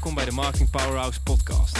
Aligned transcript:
Welkom 0.00 0.18
bij 0.18 0.28
de 0.30 0.36
Marketing 0.36 0.70
Powerhouse 0.70 1.20
podcast. 1.22 1.78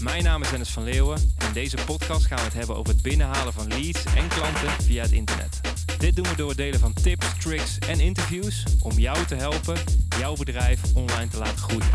Mijn 0.00 0.22
naam 0.22 0.42
is 0.42 0.50
Dennis 0.50 0.70
van 0.70 0.82
Leeuwen 0.82 1.32
en 1.38 1.46
in 1.46 1.52
deze 1.52 1.76
podcast 1.86 2.26
gaan 2.26 2.36
we 2.36 2.44
het 2.44 2.54
hebben 2.54 2.76
over 2.76 2.92
het 2.92 3.02
binnenhalen 3.02 3.52
van 3.52 3.68
leads 3.68 4.04
en 4.04 4.28
klanten 4.28 4.70
via 4.82 5.02
het 5.02 5.12
internet. 5.12 5.60
Dit 5.98 6.16
doen 6.16 6.28
we 6.28 6.36
door 6.36 6.48
het 6.48 6.56
delen 6.56 6.80
van 6.80 6.92
tips, 6.92 7.26
tricks 7.38 7.78
en 7.78 8.00
interviews 8.00 8.64
om 8.80 8.98
jou 8.98 9.26
te 9.26 9.34
helpen 9.34 9.76
jouw 10.18 10.34
bedrijf 10.34 10.80
online 10.94 11.28
te 11.28 11.38
laten 11.38 11.58
groeien. 11.58 11.90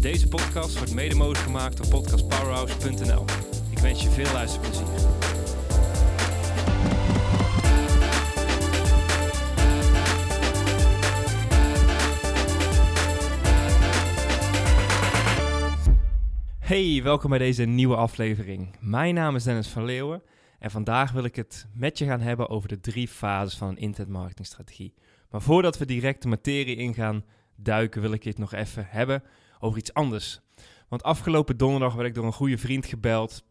Deze 0.00 0.28
podcast 0.28 0.76
wordt 0.76 0.94
mede 0.94 1.14
mogelijk 1.14 1.44
gemaakt 1.44 1.76
door 1.76 1.88
podcastpowerhouse.nl. 1.88 3.24
Ik 3.70 3.78
wens 3.78 4.02
je 4.02 4.10
veel 4.10 4.32
luisterplezier. 4.32 5.37
Hey, 16.68 17.02
welkom 17.02 17.30
bij 17.30 17.38
deze 17.38 17.64
nieuwe 17.64 17.96
aflevering. 17.96 18.76
Mijn 18.80 19.14
naam 19.14 19.36
is 19.36 19.44
Dennis 19.44 19.68
van 19.68 19.84
Leeuwen 19.84 20.22
en 20.58 20.70
vandaag 20.70 21.12
wil 21.12 21.24
ik 21.24 21.36
het 21.36 21.66
met 21.74 21.98
je 21.98 22.04
gaan 22.04 22.20
hebben 22.20 22.48
over 22.48 22.68
de 22.68 22.80
drie 22.80 23.08
fases 23.08 23.56
van 23.56 23.68
een 23.68 23.76
internetmarketingstrategie. 23.76 24.94
Maar 25.30 25.42
voordat 25.42 25.78
we 25.78 25.84
direct 25.84 26.22
de 26.22 26.28
materie 26.28 26.76
in 26.76 26.94
gaan 26.94 27.24
duiken, 27.56 28.00
wil 28.00 28.12
ik 28.12 28.24
het 28.24 28.38
nog 28.38 28.52
even 28.52 28.86
hebben 28.88 29.22
over 29.58 29.78
iets 29.78 29.94
anders. 29.94 30.40
Want 30.88 31.02
afgelopen 31.02 31.56
donderdag 31.56 31.94
werd 31.94 32.08
ik 32.08 32.14
door 32.14 32.24
een 32.24 32.32
goede 32.32 32.58
vriend 32.58 32.86
gebeld 32.86 33.44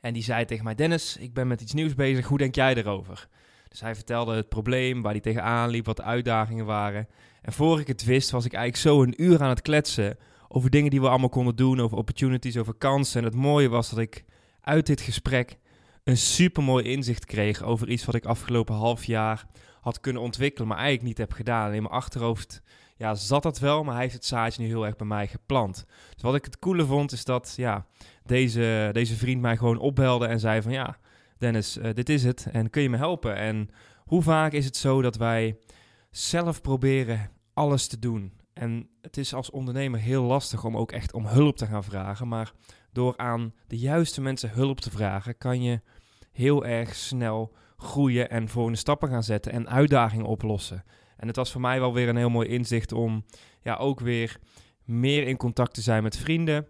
en 0.00 0.12
die 0.12 0.22
zei 0.22 0.44
tegen 0.44 0.64
mij: 0.64 0.74
Dennis, 0.74 1.16
ik 1.16 1.34
ben 1.34 1.46
met 1.46 1.60
iets 1.60 1.72
nieuws 1.72 1.94
bezig, 1.94 2.26
hoe 2.26 2.38
denk 2.38 2.54
jij 2.54 2.74
erover? 2.74 3.28
Dus 3.68 3.80
hij 3.80 3.94
vertelde 3.94 4.34
het 4.34 4.48
probleem, 4.48 5.02
waar 5.02 5.12
hij 5.12 5.20
tegenaan 5.20 5.70
liep, 5.70 5.86
wat 5.86 5.96
de 5.96 6.02
uitdagingen 6.02 6.64
waren. 6.64 7.08
En 7.42 7.52
voor 7.52 7.80
ik 7.80 7.86
het 7.86 8.04
wist, 8.04 8.30
was 8.30 8.44
ik 8.44 8.52
eigenlijk 8.52 8.82
zo 8.82 9.02
een 9.02 9.22
uur 9.22 9.42
aan 9.42 9.48
het 9.48 9.62
kletsen 9.62 10.18
over 10.56 10.70
dingen 10.70 10.90
die 10.90 11.00
we 11.00 11.08
allemaal 11.08 11.28
konden 11.28 11.56
doen, 11.56 11.80
over 11.80 11.96
opportunities, 11.96 12.56
over 12.56 12.74
kansen. 12.74 13.20
En 13.20 13.26
het 13.26 13.34
mooie 13.34 13.68
was 13.68 13.90
dat 13.90 13.98
ik 13.98 14.24
uit 14.60 14.86
dit 14.86 15.00
gesprek 15.00 15.58
een 16.04 16.16
supermooi 16.16 16.84
inzicht 16.84 17.24
kreeg 17.24 17.62
over 17.62 17.88
iets 17.88 18.04
wat 18.04 18.14
ik 18.14 18.24
afgelopen 18.24 18.74
half 18.74 19.04
jaar 19.04 19.46
had 19.80 20.00
kunnen 20.00 20.22
ontwikkelen, 20.22 20.68
maar 20.68 20.76
eigenlijk 20.76 21.08
niet 21.08 21.18
heb 21.18 21.32
gedaan. 21.32 21.72
in 21.72 21.82
mijn 21.82 21.94
achterhoofd 21.94 22.62
ja, 22.96 23.14
zat 23.14 23.42
dat 23.42 23.58
wel, 23.58 23.84
maar 23.84 23.92
hij 23.92 24.02
heeft 24.02 24.14
het 24.14 24.24
zaadje 24.24 24.62
nu 24.62 24.68
heel 24.68 24.86
erg 24.86 24.96
bij 24.96 25.06
mij 25.06 25.26
geplant. 25.26 25.84
Dus 26.14 26.22
wat 26.22 26.34
ik 26.34 26.44
het 26.44 26.58
coole 26.58 26.86
vond, 26.86 27.12
is 27.12 27.24
dat 27.24 27.54
ja, 27.56 27.86
deze, 28.24 28.90
deze 28.92 29.16
vriend 29.16 29.40
mij 29.40 29.56
gewoon 29.56 29.78
opbelde 29.78 30.26
en 30.26 30.40
zei 30.40 30.62
van 30.62 30.72
ja, 30.72 30.98
Dennis, 31.38 31.76
uh, 31.76 31.92
dit 31.94 32.08
is 32.08 32.24
het 32.24 32.46
en 32.52 32.70
kun 32.70 32.82
je 32.82 32.90
me 32.90 32.96
helpen? 32.96 33.36
En 33.36 33.70
hoe 34.04 34.22
vaak 34.22 34.52
is 34.52 34.64
het 34.64 34.76
zo 34.76 35.02
dat 35.02 35.16
wij 35.16 35.58
zelf 36.10 36.60
proberen 36.60 37.30
alles 37.54 37.86
te 37.86 37.98
doen? 37.98 38.32
En 38.58 38.88
het 39.00 39.16
is 39.16 39.34
als 39.34 39.50
ondernemer 39.50 40.00
heel 40.00 40.22
lastig 40.22 40.64
om 40.64 40.76
ook 40.76 40.92
echt 40.92 41.12
om 41.12 41.26
hulp 41.26 41.56
te 41.56 41.66
gaan 41.66 41.84
vragen. 41.84 42.28
Maar 42.28 42.52
door 42.92 43.16
aan 43.16 43.54
de 43.66 43.78
juiste 43.78 44.20
mensen 44.20 44.50
hulp 44.50 44.80
te 44.80 44.90
vragen, 44.90 45.38
kan 45.38 45.62
je 45.62 45.80
heel 46.32 46.66
erg 46.66 46.94
snel 46.94 47.54
groeien 47.76 48.30
en 48.30 48.48
volgende 48.48 48.78
stappen 48.78 49.08
gaan 49.08 49.22
zetten 49.22 49.52
en 49.52 49.68
uitdagingen 49.68 50.26
oplossen. 50.26 50.84
En 51.16 51.26
het 51.26 51.36
was 51.36 51.52
voor 51.52 51.60
mij 51.60 51.80
wel 51.80 51.94
weer 51.94 52.08
een 52.08 52.16
heel 52.16 52.30
mooi 52.30 52.48
inzicht 52.48 52.92
om 52.92 53.24
ja, 53.60 53.74
ook 53.74 54.00
weer 54.00 54.38
meer 54.84 55.26
in 55.26 55.36
contact 55.36 55.74
te 55.74 55.80
zijn 55.80 56.02
met 56.02 56.16
vrienden. 56.16 56.66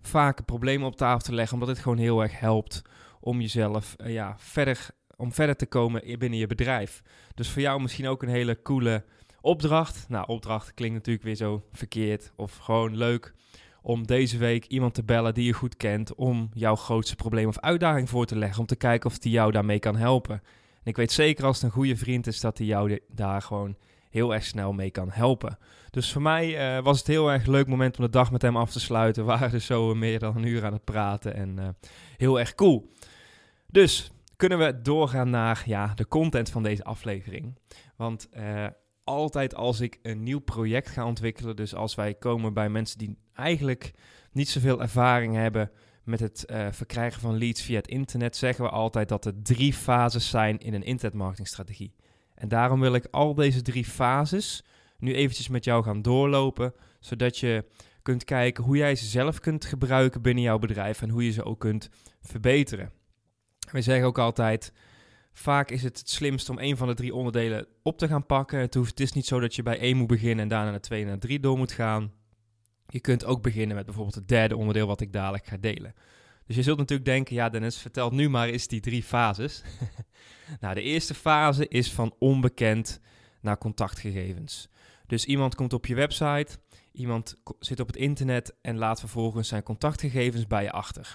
Vaker 0.00 0.44
problemen 0.44 0.86
op 0.86 0.96
tafel 0.96 1.20
te 1.20 1.34
leggen, 1.34 1.54
omdat 1.54 1.74
het 1.74 1.84
gewoon 1.84 1.98
heel 1.98 2.22
erg 2.22 2.40
helpt 2.40 2.82
om 3.20 3.40
jezelf 3.40 3.94
uh, 3.96 4.12
ja, 4.12 4.34
verder, 4.38 4.90
om 5.16 5.32
verder 5.32 5.56
te 5.56 5.66
komen 5.66 6.18
binnen 6.18 6.38
je 6.38 6.46
bedrijf. 6.46 7.02
Dus 7.34 7.50
voor 7.50 7.62
jou 7.62 7.80
misschien 7.80 8.08
ook 8.08 8.22
een 8.22 8.28
hele 8.28 8.62
coole 8.62 9.04
Opdracht. 9.42 10.06
Nou, 10.08 10.26
opdracht 10.26 10.74
klinkt 10.74 10.94
natuurlijk 10.94 11.24
weer 11.24 11.34
zo 11.34 11.62
verkeerd. 11.72 12.32
Of 12.36 12.56
gewoon 12.56 12.96
leuk 12.96 13.34
om 13.82 14.06
deze 14.06 14.38
week 14.38 14.66
iemand 14.66 14.94
te 14.94 15.04
bellen 15.04 15.34
die 15.34 15.44
je 15.44 15.52
goed 15.52 15.76
kent. 15.76 16.14
Om 16.14 16.50
jouw 16.54 16.76
grootste 16.76 17.16
probleem 17.16 17.48
of 17.48 17.58
uitdaging 17.58 18.08
voor 18.08 18.26
te 18.26 18.36
leggen. 18.36 18.60
Om 18.60 18.66
te 18.66 18.76
kijken 18.76 19.10
of 19.10 19.18
die 19.18 19.32
jou 19.32 19.50
daarmee 19.52 19.78
kan 19.78 19.96
helpen. 19.96 20.34
En 20.82 20.90
ik 20.90 20.96
weet 20.96 21.12
zeker 21.12 21.44
als 21.44 21.56
het 21.56 21.64
een 21.64 21.70
goede 21.70 21.96
vriend 21.96 22.26
is 22.26 22.40
dat 22.40 22.58
hij 22.58 22.66
jou 22.66 23.00
daar 23.08 23.42
gewoon 23.42 23.76
heel 24.10 24.34
erg 24.34 24.44
snel 24.44 24.72
mee 24.72 24.90
kan 24.90 25.10
helpen. 25.10 25.58
Dus 25.90 26.12
voor 26.12 26.22
mij 26.22 26.76
uh, 26.76 26.84
was 26.84 26.98
het 26.98 27.06
heel 27.06 27.32
erg 27.32 27.46
leuk 27.46 27.66
moment 27.66 27.98
om 27.98 28.04
de 28.04 28.10
dag 28.10 28.30
met 28.30 28.42
hem 28.42 28.56
af 28.56 28.72
te 28.72 28.80
sluiten. 28.80 29.22
We 29.22 29.28
waren 29.30 29.50
dus 29.50 29.66
zo 29.66 29.94
meer 29.94 30.18
dan 30.18 30.36
een 30.36 30.46
uur 30.46 30.64
aan 30.64 30.72
het 30.72 30.84
praten 30.84 31.34
en 31.34 31.56
uh, 31.58 31.68
heel 32.16 32.38
erg 32.38 32.54
cool. 32.54 32.92
Dus 33.66 34.10
kunnen 34.36 34.58
we 34.58 34.82
doorgaan 34.82 35.30
naar 35.30 35.62
ja, 35.66 35.92
de 35.94 36.08
content 36.08 36.50
van 36.50 36.62
deze 36.62 36.84
aflevering. 36.84 37.58
Want 37.96 38.28
uh, 38.36 38.66
altijd 39.04 39.54
als 39.54 39.80
ik 39.80 39.98
een 40.02 40.22
nieuw 40.22 40.40
project 40.40 40.88
ga 40.88 41.06
ontwikkelen, 41.06 41.56
dus 41.56 41.74
als 41.74 41.94
wij 41.94 42.14
komen 42.14 42.54
bij 42.54 42.68
mensen 42.68 42.98
die 42.98 43.18
eigenlijk 43.34 43.92
niet 44.32 44.48
zoveel 44.48 44.80
ervaring 44.80 45.34
hebben 45.34 45.70
met 46.04 46.20
het 46.20 46.44
uh, 46.46 46.66
verkrijgen 46.70 47.20
van 47.20 47.38
leads 47.38 47.62
via 47.62 47.76
het 47.76 47.88
internet, 47.88 48.36
zeggen 48.36 48.64
we 48.64 48.70
altijd 48.70 49.08
dat 49.08 49.24
er 49.24 49.42
drie 49.42 49.72
fases 49.72 50.28
zijn 50.28 50.58
in 50.58 50.74
een 50.74 50.82
internetmarketingstrategie. 50.82 51.94
En 52.34 52.48
daarom 52.48 52.80
wil 52.80 52.94
ik 52.94 53.06
al 53.10 53.34
deze 53.34 53.62
drie 53.62 53.84
fases 53.84 54.64
nu 54.98 55.14
eventjes 55.14 55.48
met 55.48 55.64
jou 55.64 55.82
gaan 55.84 56.02
doorlopen, 56.02 56.74
zodat 57.00 57.38
je 57.38 57.64
kunt 58.02 58.24
kijken 58.24 58.64
hoe 58.64 58.76
jij 58.76 58.94
ze 58.94 59.06
zelf 59.06 59.40
kunt 59.40 59.64
gebruiken 59.64 60.22
binnen 60.22 60.42
jouw 60.42 60.58
bedrijf 60.58 61.02
en 61.02 61.08
hoe 61.08 61.24
je 61.24 61.30
ze 61.30 61.44
ook 61.44 61.60
kunt 61.60 61.88
verbeteren. 62.20 62.92
We 63.70 63.82
zeggen 63.82 64.06
ook 64.06 64.18
altijd, 64.18 64.72
Vaak 65.32 65.70
is 65.70 65.82
het 65.82 65.98
het 65.98 66.10
slimst 66.10 66.48
om 66.48 66.58
een 66.58 66.76
van 66.76 66.88
de 66.88 66.94
drie 66.94 67.14
onderdelen 67.14 67.66
op 67.82 67.98
te 67.98 68.08
gaan 68.08 68.26
pakken. 68.26 68.58
Het, 68.58 68.74
hoeft, 68.74 69.00
is 69.00 69.12
niet 69.12 69.26
zo 69.26 69.40
dat 69.40 69.54
je 69.54 69.62
bij 69.62 69.78
één 69.78 69.96
moet 69.96 70.06
beginnen 70.06 70.42
en 70.42 70.48
daarna 70.48 70.70
naar 70.70 70.80
twee 70.80 71.02
en 71.02 71.08
naar 71.08 71.18
drie 71.18 71.40
door 71.40 71.58
moet 71.58 71.72
gaan. 71.72 72.12
Je 72.86 73.00
kunt 73.00 73.24
ook 73.24 73.42
beginnen 73.42 73.76
met 73.76 73.84
bijvoorbeeld 73.84 74.14
het 74.14 74.28
derde 74.28 74.56
onderdeel 74.56 74.86
wat 74.86 75.00
ik 75.00 75.12
dadelijk 75.12 75.46
ga 75.46 75.56
delen. 75.56 75.94
Dus 76.46 76.56
je 76.56 76.62
zult 76.62 76.78
natuurlijk 76.78 77.08
denken, 77.08 77.34
ja 77.34 77.48
Dennis, 77.48 77.78
vertel 77.78 78.10
nu 78.10 78.28
maar 78.28 78.48
eens 78.48 78.66
die 78.66 78.80
drie 78.80 79.02
fases. 79.02 79.62
nou, 80.60 80.74
de 80.74 80.82
eerste 80.82 81.14
fase 81.14 81.68
is 81.68 81.92
van 81.92 82.14
onbekend 82.18 83.00
naar 83.40 83.58
contactgegevens. 83.58 84.68
Dus 85.06 85.24
iemand 85.24 85.54
komt 85.54 85.72
op 85.72 85.86
je 85.86 85.94
website, 85.94 86.58
iemand 86.92 87.36
zit 87.58 87.80
op 87.80 87.86
het 87.86 87.96
internet 87.96 88.54
en 88.62 88.78
laat 88.78 89.00
vervolgens 89.00 89.48
zijn 89.48 89.62
contactgegevens 89.62 90.46
bij 90.46 90.62
je 90.62 90.72
achter. 90.72 91.14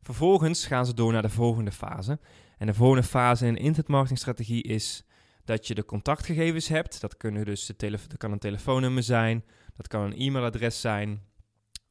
Vervolgens 0.00 0.66
gaan 0.66 0.86
ze 0.86 0.94
door 0.94 1.12
naar 1.12 1.22
de 1.22 1.28
volgende 1.28 1.72
fase. 1.72 2.18
En 2.62 2.68
de 2.68 2.74
volgende 2.74 3.02
fase 3.02 3.46
in 3.46 3.52
een 3.52 3.62
internetmarketingstrategie 3.62 4.62
is 4.62 5.04
dat 5.44 5.66
je 5.66 5.74
de 5.74 5.84
contactgegevens 5.84 6.68
hebt. 6.68 7.00
Dat, 7.00 7.16
kunnen 7.16 7.44
dus 7.44 7.66
de 7.66 7.90
dat 7.90 8.16
kan 8.16 8.32
een 8.32 8.38
telefoonnummer 8.38 9.02
zijn, 9.02 9.44
dat 9.76 9.88
kan 9.88 10.02
een 10.02 10.16
e-mailadres 10.16 10.80
zijn, 10.80 11.22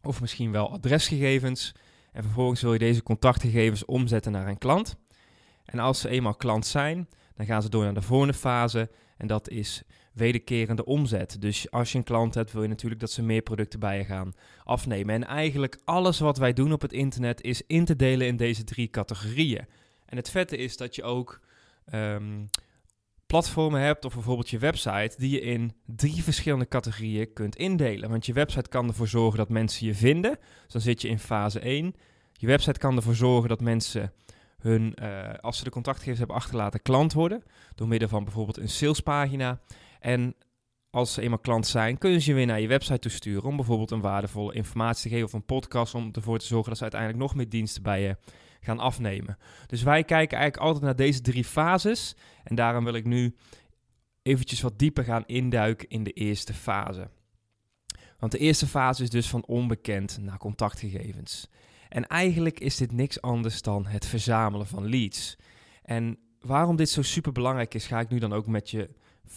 of 0.02 0.22
misschien 0.22 0.52
wel 0.52 0.72
adresgegevens. 0.72 1.72
En 2.12 2.24
vervolgens 2.24 2.62
wil 2.62 2.74
je 2.74 2.80
deze 2.80 3.04
contactgegevens 3.04 3.86
omzetten 3.86 4.32
naar 4.32 4.48
een 4.48 4.58
klant. 4.58 4.96
En 5.66 5.80
als 5.80 6.00
ze 6.00 6.09
eenmaal 6.09 6.36
klant 6.36 6.66
zijn, 6.66 7.08
dan 7.36 7.46
gaan 7.46 7.62
ze 7.62 7.70
door 7.70 7.84
naar 7.84 7.94
de 7.94 8.02
volgende 8.02 8.34
fase. 8.34 8.90
En 9.18 9.28
dat 9.28 9.50
is 9.50 9.84
wederkerende 10.14 10.86
omzet. 10.86 11.42
Dus 11.42 11.72
als 11.72 11.92
je 11.92 11.98
een 11.98 12.03
klant 12.03 12.34
hebt, 12.34 12.52
wil 12.52 12.62
je 12.62 12.68
natuurlijk 12.68 13.02
dat 13.02 13.12
ze 13.12 13.24
meer 13.24 13.42
producten 13.42 13.80
bij 13.80 13.98
je 13.98 14.06
gaan 14.06 14.34
afnemen. 14.64 15.16
En 15.16 15.24
eigenlijk 15.24 15.80
alles 15.84 16.20
wat 16.20 16.38
wij 16.38 16.53
doen 16.53 16.74
op 16.74 16.82
het 16.82 16.94
internet 16.94 17.42
is 17.42 17.62
in 17.68 17.86
te 17.86 17.96
delen 17.96 18.28
in 18.28 18.38
deze 18.38 18.64
drie 18.64 18.90
categorieën. 18.90 19.68
En 20.11 20.17
het 20.17 20.29
vette 20.29 20.57
is 20.57 20.77
dat 20.77 20.95
je 20.95 21.03
ook 21.03 21.39
um, 21.94 22.49
platformen 23.25 23.81
hebt, 23.81 24.05
of 24.05 24.13
bijvoorbeeld 24.13 24.49
je 24.49 24.57
website, 24.57 25.16
die 25.17 25.29
je 25.29 25.41
in 25.41 25.73
drie 25.85 26.23
verschillende 26.23 26.67
categorieën 26.67 27.33
kunt 27.33 27.55
indelen. 27.55 28.09
Want 28.09 28.25
je 28.25 28.33
website 28.33 28.69
kan 28.69 28.88
ervoor 28.88 29.07
zorgen 29.07 29.38
dat 29.38 29.49
mensen 29.49 29.88
je 29.88 29.95
vinden. 29.95 30.38
Dus 30.63 30.72
dan 30.73 30.81
zit 30.81 31.01
je 31.01 31.07
in 31.07 31.19
fase 31.19 31.59
1. 31.59 31.95
Je 32.33 32.47
website 32.47 32.79
kan 32.79 32.95
ervoor 32.95 33.16
zorgen 33.16 33.49
dat 33.49 33.61
mensen 33.61 34.13
hun, 34.57 34.95
uh, 35.01 35.33
als 35.41 35.57
ze 35.57 35.63
de 35.63 35.69
contactgegevens 35.69 36.19
hebben 36.19 36.38
achterlaten, 36.38 36.81
klant 36.81 37.13
worden. 37.13 37.43
Door 37.75 37.88
middel 37.88 38.09
van 38.09 38.23
bijvoorbeeld 38.23 38.57
een 38.57 38.69
salespagina. 38.69 39.61
En 39.99 40.35
als 40.90 41.14
ze 41.14 41.22
eenmaal 41.22 41.40
klant 41.40 41.67
zijn, 41.67 41.97
kunnen 41.97 42.22
ze 42.22 42.29
je 42.29 42.35
weer 42.35 42.46
naar 42.46 42.61
je 42.61 42.67
website 42.67 42.99
toe 42.99 43.11
sturen 43.11 43.49
om 43.49 43.55
bijvoorbeeld 43.55 43.91
een 43.91 44.02
waardevolle 44.02 44.53
informatie 44.53 45.03
te 45.03 45.09
geven 45.09 45.25
of 45.25 45.34
een 45.34 45.46
podcast 45.46 45.96
om 45.96 46.09
ervoor 46.11 46.40
te 46.40 46.46
zorgen 46.46 46.67
dat 46.67 46.78
ze 46.78 46.84
uiteindelijk 46.84 47.22
nog 47.22 47.35
meer 47.35 47.49
diensten 47.49 47.84
bij 47.84 48.02
je 48.02 48.17
gaan 48.61 48.79
afnemen. 48.79 49.37
Dus 49.67 49.84
wij 49.84 50.03
kijken 50.03 50.37
eigenlijk 50.37 50.67
altijd 50.67 50.85
naar 50.85 50.96
deze 50.96 51.22
drie 51.22 51.46
fases. 51.46 52.16
En 52.43 52.55
daarom 52.55 52.84
wil 52.84 52.93
ik 52.93 53.05
nu 53.05 53.35
eventjes 54.22 54.61
wat 54.61 54.79
dieper 54.79 55.03
gaan 55.03 55.23
induiken 55.25 55.90
in 55.90 56.03
de 56.03 56.11
eerste 56.11 56.53
fase. 56.53 57.09
Want 58.19 58.31
de 58.31 58.37
eerste 58.37 58.67
fase 58.67 59.03
is 59.03 59.09
dus 59.09 59.29
van 59.29 59.46
onbekend 59.46 60.17
naar 60.22 60.37
contactgegevens. 60.37 61.47
En 61.90 62.08
eigenlijk 62.08 62.59
is 62.59 62.78
dit 62.78 62.91
niks 62.91 63.22
anders 63.22 63.61
dan 63.61 63.85
het 63.85 64.05
verzamelen 64.05 64.67
van 64.67 64.90
leads. 64.90 65.37
En 65.84 66.17
waarom 66.40 66.75
dit 66.75 66.90
zo 66.90 67.02
super 67.02 67.31
belangrijk 67.31 67.73
is, 67.73 67.87
ga 67.87 67.99
ik 67.99 68.09
nu 68.09 68.19
dan 68.19 68.34
ook 68.34 68.47
met 68.47 68.69
je, 68.69 68.90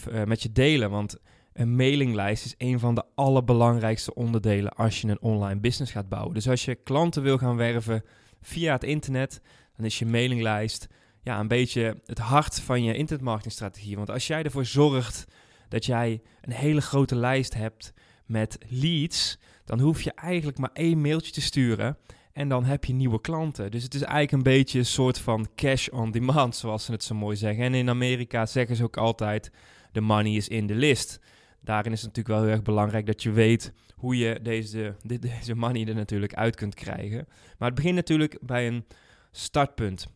uh, 0.08 0.24
met 0.24 0.42
je 0.42 0.52
delen. 0.52 0.90
Want 0.90 1.16
een 1.52 1.76
mailinglijst 1.76 2.44
is 2.44 2.54
een 2.58 2.78
van 2.78 2.94
de 2.94 3.04
allerbelangrijkste 3.14 4.14
onderdelen 4.14 4.72
als 4.72 5.00
je 5.00 5.08
een 5.08 5.20
online 5.20 5.60
business 5.60 5.92
gaat 5.92 6.08
bouwen. 6.08 6.34
Dus 6.34 6.48
als 6.48 6.64
je 6.64 6.74
klanten 6.74 7.22
wil 7.22 7.38
gaan 7.38 7.56
werven 7.56 8.04
via 8.44 8.72
het 8.72 8.84
internet, 8.84 9.40
dan 9.76 9.86
is 9.86 9.98
je 9.98 10.06
mailinglijst 10.06 10.88
ja, 11.22 11.40
een 11.40 11.48
beetje 11.48 12.00
het 12.04 12.18
hart 12.18 12.60
van 12.60 12.82
je 12.82 12.94
internetmarketingstrategie. 12.94 13.96
Want 13.96 14.10
als 14.10 14.26
jij 14.26 14.42
ervoor 14.42 14.64
zorgt 14.64 15.24
dat 15.68 15.84
jij 15.84 16.22
een 16.40 16.52
hele 16.52 16.80
grote 16.80 17.16
lijst 17.16 17.54
hebt 17.54 17.92
met 18.26 18.58
leads, 18.68 19.38
dan 19.64 19.80
hoef 19.80 20.02
je 20.02 20.12
eigenlijk 20.12 20.58
maar 20.58 20.70
één 20.72 21.00
mailtje 21.00 21.32
te 21.32 21.40
sturen 21.40 21.98
en 22.32 22.48
dan 22.48 22.64
heb 22.64 22.84
je 22.84 22.92
nieuwe 22.92 23.20
klanten. 23.20 23.70
Dus 23.70 23.82
het 23.82 23.94
is 23.94 24.02
eigenlijk 24.02 24.32
een 24.32 24.52
beetje 24.52 24.78
een 24.78 24.86
soort 24.86 25.18
van 25.18 25.48
cash 25.54 25.88
on 25.88 26.10
demand, 26.10 26.56
zoals 26.56 26.84
ze 26.84 26.92
het 26.92 27.04
zo 27.04 27.14
mooi 27.14 27.36
zeggen. 27.36 27.64
En 27.64 27.74
in 27.74 27.88
Amerika 27.88 28.46
zeggen 28.46 28.76
ze 28.76 28.82
ook 28.82 28.96
altijd: 28.96 29.50
the 29.92 30.00
money 30.00 30.32
is 30.32 30.48
in 30.48 30.66
the 30.66 30.74
list. 30.74 31.20
Daarin 31.60 31.92
is 31.92 32.02
het 32.02 32.08
natuurlijk 32.08 32.36
wel 32.36 32.44
heel 32.44 32.54
erg 32.54 32.62
belangrijk 32.62 33.06
dat 33.06 33.22
je 33.22 33.30
weet 33.30 33.72
hoe 34.04 34.16
je 34.16 34.38
deze, 34.42 34.94
deze 35.20 35.54
money 35.54 35.88
er 35.88 35.94
natuurlijk 35.94 36.34
uit 36.34 36.56
kunt 36.56 36.74
krijgen. 36.74 37.26
Maar 37.58 37.68
het 37.68 37.76
begint 37.76 37.94
natuurlijk 37.94 38.38
bij 38.40 38.66
een 38.66 38.84
startpunt. 39.30 40.06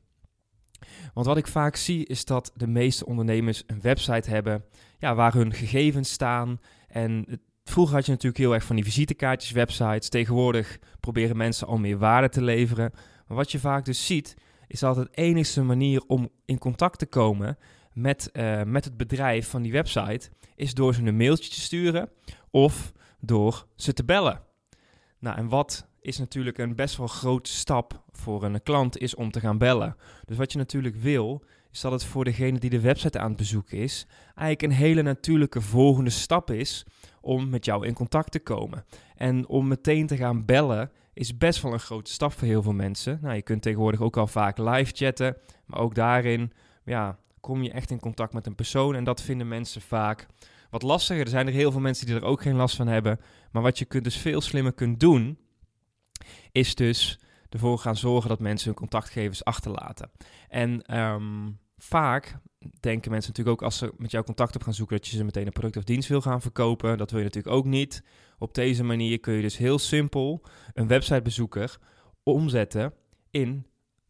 Want 1.14 1.26
wat 1.26 1.36
ik 1.36 1.46
vaak 1.46 1.76
zie 1.76 2.06
is 2.06 2.24
dat 2.24 2.52
de 2.54 2.66
meeste 2.66 3.06
ondernemers 3.06 3.62
een 3.66 3.80
website 3.80 4.30
hebben 4.30 4.64
ja, 4.98 5.14
waar 5.14 5.32
hun 5.32 5.54
gegevens 5.54 6.12
staan. 6.12 6.60
En 6.88 7.40
vroeger 7.64 7.94
had 7.94 8.04
je 8.04 8.10
natuurlijk 8.10 8.42
heel 8.42 8.54
erg 8.54 8.64
van 8.64 8.76
die 8.76 8.84
visitekaartjes, 8.84 9.50
websites. 9.50 10.08
Tegenwoordig 10.08 10.78
proberen 11.00 11.36
mensen 11.36 11.66
al 11.66 11.78
meer 11.78 11.98
waarde 11.98 12.28
te 12.28 12.42
leveren. 12.42 12.92
Maar 13.26 13.36
wat 13.36 13.52
je 13.52 13.58
vaak 13.58 13.84
dus 13.84 14.06
ziet, 14.06 14.36
is 14.66 14.80
dat 14.80 14.96
het 14.96 15.16
enigste 15.16 15.62
manier 15.62 16.02
om 16.06 16.28
in 16.44 16.58
contact 16.58 16.98
te 16.98 17.06
komen 17.06 17.58
met, 17.92 18.30
uh, 18.32 18.62
met 18.62 18.84
het 18.84 18.96
bedrijf 18.96 19.48
van 19.48 19.62
die 19.62 19.72
website, 19.72 20.30
is 20.56 20.74
door 20.74 20.94
ze 20.94 21.02
een 21.02 21.16
mailtje 21.16 21.50
te 21.50 21.60
sturen 21.60 22.10
of 22.50 22.92
door 23.20 23.66
ze 23.76 23.92
te 23.92 24.04
bellen. 24.04 24.42
Nou, 25.18 25.36
en 25.36 25.48
wat 25.48 25.86
is 26.00 26.18
natuurlijk 26.18 26.58
een 26.58 26.74
best 26.74 26.96
wel 26.96 27.06
grote 27.06 27.50
stap 27.50 28.02
voor 28.10 28.44
een 28.44 28.62
klant, 28.62 28.98
is 28.98 29.14
om 29.14 29.30
te 29.30 29.40
gaan 29.40 29.58
bellen. 29.58 29.96
Dus 30.24 30.36
wat 30.36 30.52
je 30.52 30.58
natuurlijk 30.58 30.96
wil, 30.96 31.42
is 31.72 31.80
dat 31.80 31.92
het 31.92 32.04
voor 32.04 32.24
degene 32.24 32.58
die 32.58 32.70
de 32.70 32.80
website 32.80 33.18
aan 33.18 33.28
het 33.28 33.36
bezoeken 33.36 33.78
is, 33.78 34.06
eigenlijk 34.24 34.62
een 34.62 34.78
hele 34.78 35.02
natuurlijke 35.02 35.60
volgende 35.60 36.10
stap 36.10 36.50
is 36.50 36.86
om 37.20 37.48
met 37.48 37.64
jou 37.64 37.86
in 37.86 37.94
contact 37.94 38.32
te 38.32 38.40
komen. 38.40 38.84
En 39.16 39.48
om 39.48 39.68
meteen 39.68 40.06
te 40.06 40.16
gaan 40.16 40.44
bellen 40.44 40.90
is 41.12 41.36
best 41.36 41.62
wel 41.62 41.72
een 41.72 41.80
grote 41.80 42.10
stap 42.10 42.32
voor 42.32 42.48
heel 42.48 42.62
veel 42.62 42.72
mensen. 42.72 43.18
Nou, 43.22 43.34
je 43.34 43.42
kunt 43.42 43.62
tegenwoordig 43.62 44.00
ook 44.00 44.16
al 44.16 44.26
vaak 44.26 44.58
live 44.58 44.92
chatten, 44.94 45.36
maar 45.66 45.80
ook 45.80 45.94
daarin 45.94 46.52
ja, 46.84 47.18
kom 47.40 47.62
je 47.62 47.70
echt 47.70 47.90
in 47.90 48.00
contact 48.00 48.32
met 48.32 48.46
een 48.46 48.54
persoon. 48.54 48.94
En 48.94 49.04
dat 49.04 49.22
vinden 49.22 49.48
mensen 49.48 49.80
vaak 49.80 50.26
wat 50.70 50.82
lastiger. 50.82 51.22
Er 51.22 51.28
zijn 51.28 51.46
er 51.46 51.52
heel 51.52 51.72
veel 51.72 51.80
mensen 51.80 52.06
die 52.06 52.14
er 52.14 52.24
ook 52.24 52.42
geen 52.42 52.56
last 52.56 52.76
van 52.76 52.86
hebben. 52.86 53.20
Maar 53.52 53.62
wat 53.62 53.78
je 53.78 53.84
kunt 53.84 54.04
dus 54.04 54.16
veel 54.16 54.40
slimmer 54.40 54.72
kunt 54.72 55.00
doen, 55.00 55.38
is 56.52 56.74
dus 56.74 57.18
ervoor 57.48 57.78
gaan 57.78 57.96
zorgen 57.96 58.28
dat 58.28 58.40
mensen 58.40 58.68
hun 58.68 58.78
contactgevers 58.78 59.44
achterlaten. 59.44 60.10
En 60.48 60.82
ehm, 60.82 61.50
vaak 61.76 62.38
denken 62.80 63.10
mensen 63.10 63.30
natuurlijk 63.30 63.56
ook 63.60 63.62
als 63.62 63.78
ze 63.78 63.92
met 63.96 64.10
jou 64.10 64.24
contact 64.24 64.54
op 64.54 64.62
gaan 64.62 64.74
zoeken 64.74 64.96
dat 64.96 65.06
je 65.06 65.16
ze 65.16 65.24
meteen 65.24 65.46
een 65.46 65.52
product 65.52 65.76
of 65.76 65.84
dienst 65.84 66.08
wil 66.08 66.20
gaan 66.20 66.40
verkopen. 66.40 66.98
Dat 66.98 67.10
wil 67.10 67.18
je 67.18 67.24
natuurlijk 67.26 67.54
ook 67.54 67.64
niet. 67.64 68.02
Op 68.38 68.54
deze 68.54 68.84
manier 68.84 69.20
kun 69.20 69.34
je 69.34 69.42
dus 69.42 69.56
heel 69.56 69.78
simpel 69.78 70.42
een 70.74 70.86
websitebezoeker 70.86 71.78
omzetten 72.22 72.92
in 73.30 73.66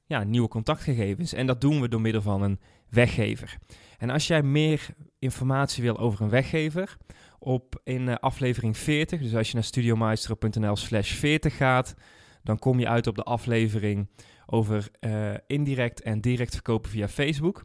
ja, 0.09 0.25
nieuwe 0.25 0.49
contactgegevens. 0.49 1.33
En 1.33 1.47
dat 1.47 1.61
doen 1.61 1.81
we 1.81 1.89
door 1.89 2.01
middel 2.01 2.23
van 2.23 2.43
een 2.43 2.61
weggever. 2.91 3.59
En 3.99 4.11
als 4.11 4.27
jij 4.27 4.43
meer 4.43 4.87
informatie 5.19 5.83
wil 5.83 5.99
over 5.99 6.23
een 6.23 6.31
weggever, 6.31 6.97
op 7.39 7.81
in 7.85 8.09
uh, 8.09 8.15
aflevering 8.15 8.77
40, 8.77 9.21
dus 9.21 9.35
als 9.35 9.49
je 9.49 9.55
naar 9.55 9.65
studiomaestro.nl 9.65 10.77
slash 10.77 11.13
40 11.13 11.57
gaat, 11.57 11.95
dan 12.43 12.59
kom 12.59 12.79
je 12.79 12.89
uit 12.89 13.07
op 13.07 13.15
de 13.15 13.23
aflevering 13.23 14.09
over 14.47 14.89
uh, 15.01 15.35
indirect 15.47 16.03
en 16.03 16.21
direct 16.21 16.55
verkopen 16.55 16.91
via 16.91 17.09
Facebook. 17.09 17.65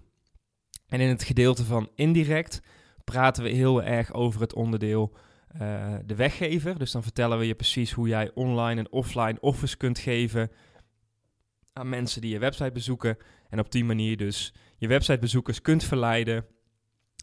En 0.88 1.00
in 1.00 1.10
het 1.10 1.24
gedeelte 1.24 1.66
van 1.66 1.90
indirect 1.96 2.62
praten 3.04 3.44
we 3.44 3.50
heel 3.50 3.84
erg 3.84 4.14
over 4.14 4.42
het 4.42 4.54
onderdeel 4.54 5.16
uh, 5.62 5.94
de 6.06 6.16
weggever. 6.16 6.80
Dus 6.80 6.92
dan 6.92 7.04
vertellen 7.04 7.38
we 7.38 7.48
je 7.48 7.56
precies 7.56 7.92
hoe 7.92 8.08
jij 8.08 8.32
online 8.34 8.80
en 8.80 8.92
offline 8.92 9.38
offers 9.40 9.78
kunt 9.78 10.00
geven 10.00 10.52
aan 11.74 11.90
mensen 11.90 12.22
die 12.22 12.32
je 12.32 12.40
website 12.40 12.72
bezoeken. 12.72 13.18
En 13.50 13.60
op 13.60 13.72
die 13.72 13.84
manier 13.84 14.18
dus 14.18 14.54
je 14.78 14.88
websitebezoekers 14.88 15.62
kunt 15.62 15.84
verleiden 15.84 16.46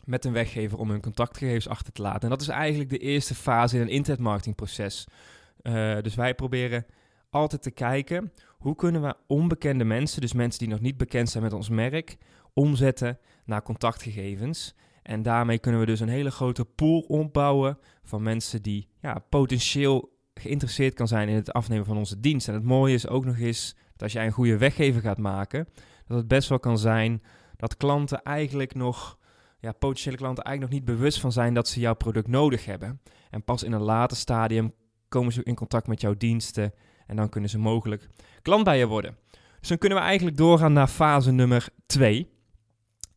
met 0.05 0.25
een 0.25 0.32
weggever 0.32 0.79
om 0.79 0.91
hun 0.91 1.00
contactgegevens 1.00 1.69
achter 1.69 1.93
te 1.93 2.02
laten. 2.02 2.23
En 2.23 2.29
dat 2.29 2.41
is 2.41 2.49
eigenlijk 2.49 2.91
de 2.91 2.99
eerste 2.99 3.35
fase 3.35 3.76
in 3.76 3.82
een 3.82 3.88
internetmarketingproces. 3.88 5.06
Uh, 5.62 6.00
dus 6.00 6.14
wij 6.14 6.35
proberen 6.35 6.87
altijd 7.31 7.62
te 7.62 7.70
kijken 7.70 8.32
hoe 8.58 8.75
kunnen 8.75 9.02
we 9.02 9.14
onbekende 9.26 9.85
mensen, 9.85 10.20
dus 10.20 10.32
mensen 10.32 10.58
die 10.58 10.69
nog 10.69 10.81
niet 10.81 10.97
bekend 10.97 11.31
zijn 11.31 11.43
met 11.43 11.52
ons 11.52 11.69
merk, 11.69 12.17
omzetten 12.55 13.19
naar 13.44 13.62
contactgegevens. 13.62 14.75
En 15.02 15.23
daarmee 15.23 15.58
kunnen 15.58 15.81
we 15.81 15.87
dus 15.87 16.00
een 16.00 16.08
hele 16.08 16.31
grote 16.31 16.64
pool 16.64 17.00
opbouwen 17.00 17.79
van 18.02 18.23
mensen 18.23 18.62
die 18.62 18.88
ja, 19.00 19.19
potentieel 19.29 20.19
geïnteresseerd 20.35 20.94
kan 20.94 21.08
zijn 21.08 21.29
in 21.29 21.35
het 21.35 21.52
afnemen 21.52 21.85
van 21.87 21.97
onze 21.97 22.20
dienst. 22.20 22.49
En 22.49 22.55
het 22.55 22.64
mooie 22.64 22.94
is 22.94 23.08
ook 23.08 23.25
nog 23.25 23.38
eens 23.38 23.76
dat 24.00 24.08
als 24.08 24.12
jij 24.12 24.26
een 24.26 24.32
goede 24.32 24.58
weggever 24.58 25.00
gaat 25.00 25.19
maken, 25.19 25.69
dat 26.06 26.17
het 26.17 26.29
best 26.29 26.49
wel 26.49 26.58
kan 26.58 26.79
zijn 26.79 27.23
dat 27.56 27.76
klanten 27.76 28.23
eigenlijk 28.23 28.75
nog, 28.75 29.19
ja, 29.58 29.73
potentiële 29.73 30.17
klanten 30.17 30.44
eigenlijk 30.44 30.75
nog 30.75 30.82
niet 30.82 30.97
bewust 30.97 31.20
van 31.20 31.32
zijn 31.32 31.55
dat 31.55 31.69
ze 31.69 31.81
jouw 31.81 31.94
product 31.94 32.29
nodig 32.29 32.64
hebben. 32.64 33.00
En 33.31 33.44
pas 33.44 33.62
in 33.62 33.73
een 33.73 33.81
later 33.81 34.17
stadium 34.17 34.73
komen 35.08 35.32
ze 35.32 35.43
in 35.43 35.55
contact 35.55 35.87
met 35.87 36.00
jouw 36.00 36.14
diensten 36.17 36.75
en 37.06 37.17
dan 37.17 37.29
kunnen 37.29 37.50
ze 37.50 37.58
mogelijk 37.58 38.08
klant 38.43 38.64
bij 38.64 38.79
je 38.79 38.87
worden. 38.87 39.17
Dus 39.58 39.69
dan 39.69 39.79
kunnen 39.79 39.99
we 39.99 40.05
eigenlijk 40.05 40.37
doorgaan 40.37 40.73
naar 40.73 40.88
fase 40.88 41.31
nummer 41.31 41.69
2. 41.87 42.31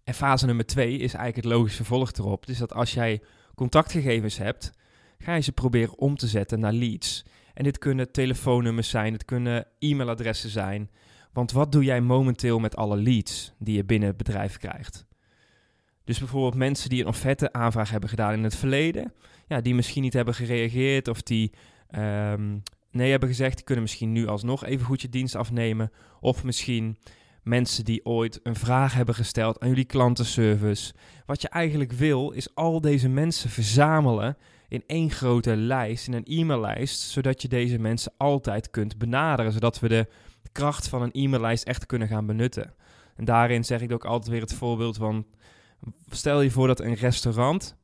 En 0.04 0.14
fase 0.14 0.46
nummer 0.46 0.66
2 0.66 0.92
is 0.92 1.14
eigenlijk 1.14 1.36
het 1.36 1.46
logische 1.46 1.84
vervolg 1.84 2.12
erop. 2.12 2.46
Dus 2.46 2.58
dat 2.58 2.74
als 2.74 2.94
jij 2.94 3.22
contactgegevens 3.56 4.38
hebt, 4.38 4.72
ga 5.18 5.36
je 5.36 5.42
ze 5.42 5.52
proberen 5.52 5.98
om 5.98 6.16
te 6.16 6.28
zetten 6.28 6.60
naar 6.60 6.74
leads. 6.74 7.26
En 7.54 7.64
dit 7.64 7.78
kunnen 7.78 8.12
telefoonnummers 8.12 8.90
zijn, 8.90 9.14
het 9.14 9.26
kunnen 9.26 9.66
e-mailadressen 9.80 10.50
zijn. 10.50 10.90
Want 11.34 11.52
wat 11.52 11.72
doe 11.72 11.84
jij 11.84 12.02
momenteel 12.02 12.60
met 12.60 12.76
alle 12.76 12.98
leads 12.98 13.54
die 13.60 13.76
je 13.76 13.84
binnen 13.84 14.08
het 14.08 14.18
bedrijf 14.18 14.58
krijgt? 14.58 15.06
Dus 16.04 16.20
bijvoorbeeld 16.20 16.56
mensen 16.56 16.90
die 16.90 17.02
een 17.02 17.08
offerte 17.08 17.54
aanvraag 17.54 17.90
hebben 17.90 18.10
gedaan 18.10 18.34
in 18.34 18.44
het 18.44 18.56
verleden, 18.56 19.14
ja, 19.48 19.62
die 19.62 19.76
misschien 19.76 20.02
niet 20.02 20.14
hebben 20.14 20.34
gereageerd 20.34 21.08
of 21.08 21.22
die 21.22 21.52
um, 21.96 22.64
nee 22.92 23.12
hebben 23.12 23.30
gezegd, 23.30 23.56
die 23.56 23.66
kunnen 23.66 23.84
misschien 23.84 24.12
nu 24.12 24.28
alsnog 24.28 24.66
even 24.66 24.86
goed 24.86 25.02
je 25.02 25.10
dienst 25.10 25.36
afnemen. 25.36 25.92
Of 26.20 26.44
misschien 26.44 26.98
mensen 27.44 27.86
die 27.86 28.06
ooit 28.06 28.40
een 28.44 28.56
vraag 28.56 28.94
hebben 28.94 29.16
gesteld 29.16 29.60
aan 29.60 29.70
jullie 29.70 29.86
klantenservice. 29.86 30.94
Wat 31.26 31.42
je 31.42 31.50
eigenlijk 31.50 31.92
wil, 31.92 32.32
is 32.32 32.56
al 32.56 32.82
deze 32.82 33.10
mensen 33.10 33.50
verzamelen 33.50 34.38
in 34.74 34.84
één 34.88 35.12
grote 35.12 35.56
lijst, 35.56 36.08
in 36.08 36.14
een 36.14 36.26
e-maillijst, 36.26 37.00
zodat 37.00 37.42
je 37.42 37.48
deze 37.48 37.80
mensen 37.80 38.14
altijd 38.18 38.70
kunt 38.70 38.98
benaderen, 38.98 39.52
zodat 39.52 39.80
we 39.80 39.88
de 39.88 40.08
kracht 40.52 40.88
van 40.88 41.02
een 41.02 41.12
e-maillijst 41.12 41.64
echt 41.64 41.86
kunnen 41.86 42.08
gaan 42.08 42.26
benutten. 42.26 42.74
En 43.16 43.26
daarin 43.26 43.64
zeg 43.64 43.82
ik 43.82 43.92
ook 43.92 44.06
altijd 44.06 44.32
weer 44.32 44.42
het 44.42 44.54
voorbeeld 44.54 44.98
van, 44.98 45.26
stel 46.10 46.42
je 46.42 46.52
voor 46.52 46.68
dat 46.68 46.80
een 46.80 46.94
restaurant 46.94 47.76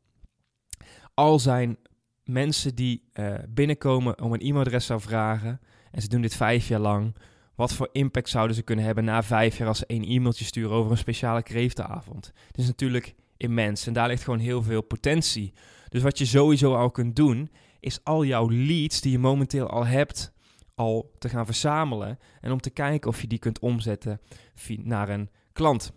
al 1.13 1.39
zijn 1.39 1.77
mensen 2.23 2.75
die 2.75 3.09
uh, 3.13 3.33
binnenkomen 3.49 4.21
om 4.21 4.33
een 4.33 4.41
e-mailadres 4.41 4.85
zou 4.85 5.01
vragen, 5.01 5.59
en 5.91 6.01
ze 6.01 6.07
doen 6.07 6.21
dit 6.21 6.35
vijf 6.35 6.67
jaar 6.67 6.79
lang, 6.79 7.15
wat 7.55 7.73
voor 7.73 7.89
impact 7.91 8.29
zouden 8.29 8.55
ze 8.55 8.61
kunnen 8.61 8.85
hebben 8.85 9.03
na 9.03 9.23
vijf 9.23 9.57
jaar 9.57 9.67
als 9.67 9.77
ze 9.77 9.85
één 9.85 10.03
e-mailtje 10.03 10.45
sturen 10.45 10.71
over 10.71 10.91
een 10.91 10.97
speciale 10.97 11.43
kreeftenavond? 11.43 12.31
Het 12.47 12.57
is 12.57 12.67
natuurlijk 12.67 13.15
immens 13.37 13.87
en 13.87 13.93
daar 13.93 14.07
ligt 14.07 14.23
gewoon 14.23 14.39
heel 14.39 14.63
veel 14.63 14.81
potentie. 14.81 15.53
Dus 15.89 16.01
wat 16.01 16.17
je 16.17 16.25
sowieso 16.25 16.75
al 16.75 16.91
kunt 16.91 17.15
doen, 17.15 17.51
is 17.79 18.03
al 18.03 18.25
jouw 18.25 18.49
leads 18.49 19.01
die 19.01 19.11
je 19.11 19.19
momenteel 19.19 19.69
al 19.69 19.85
hebt, 19.85 20.33
al 20.75 21.11
te 21.17 21.29
gaan 21.29 21.45
verzamelen 21.45 22.19
en 22.41 22.51
om 22.51 22.59
te 22.59 22.69
kijken 22.69 23.09
of 23.09 23.21
je 23.21 23.27
die 23.27 23.39
kunt 23.39 23.59
omzetten 23.59 24.21
naar 24.67 25.09
een 25.09 25.29
klant. 25.53 25.91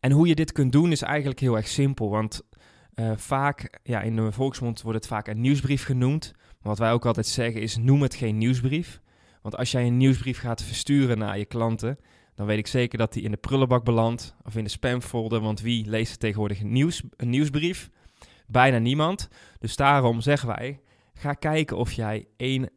En 0.00 0.12
hoe 0.12 0.26
je 0.26 0.34
dit 0.34 0.52
kunt 0.52 0.72
doen 0.72 0.92
is 0.92 1.02
eigenlijk 1.02 1.40
heel 1.40 1.56
erg 1.56 1.68
simpel, 1.68 2.10
want 2.10 2.42
uh, 2.94 3.12
vaak, 3.16 3.80
ja, 3.82 4.00
in 4.00 4.16
de 4.16 4.32
volksmond 4.32 4.82
wordt 4.82 4.98
het 4.98 5.06
vaak 5.06 5.28
een 5.28 5.40
nieuwsbrief 5.40 5.84
genoemd. 5.84 6.32
Maar 6.34 6.72
wat 6.72 6.78
wij 6.78 6.92
ook 6.92 7.06
altijd 7.06 7.26
zeggen 7.26 7.60
is, 7.60 7.76
noem 7.76 8.02
het 8.02 8.14
geen 8.14 8.38
nieuwsbrief. 8.38 9.00
Want 9.42 9.56
als 9.56 9.70
jij 9.70 9.86
een 9.86 9.96
nieuwsbrief 9.96 10.38
gaat 10.38 10.62
versturen 10.62 11.18
naar 11.18 11.38
je 11.38 11.44
klanten, 11.44 11.98
dan 12.34 12.46
weet 12.46 12.58
ik 12.58 12.66
zeker 12.66 12.98
dat 12.98 13.12
die 13.12 13.22
in 13.22 13.30
de 13.30 13.36
prullenbak 13.36 13.84
belandt 13.84 14.36
of 14.44 14.56
in 14.56 14.64
de 14.64 14.70
spamfolder. 14.70 15.40
Want 15.40 15.60
wie 15.60 15.88
leest 15.88 16.20
tegenwoordig 16.20 16.62
nieuws, 16.62 17.02
een 17.16 17.30
nieuwsbrief? 17.30 17.90
Bijna 18.46 18.78
niemand. 18.78 19.28
Dus 19.58 19.76
daarom 19.76 20.20
zeggen 20.20 20.48
wij, 20.48 20.80
ga 21.14 21.32
kijken 21.32 21.76
of 21.76 21.92
jij 21.92 22.28
één 22.36 22.70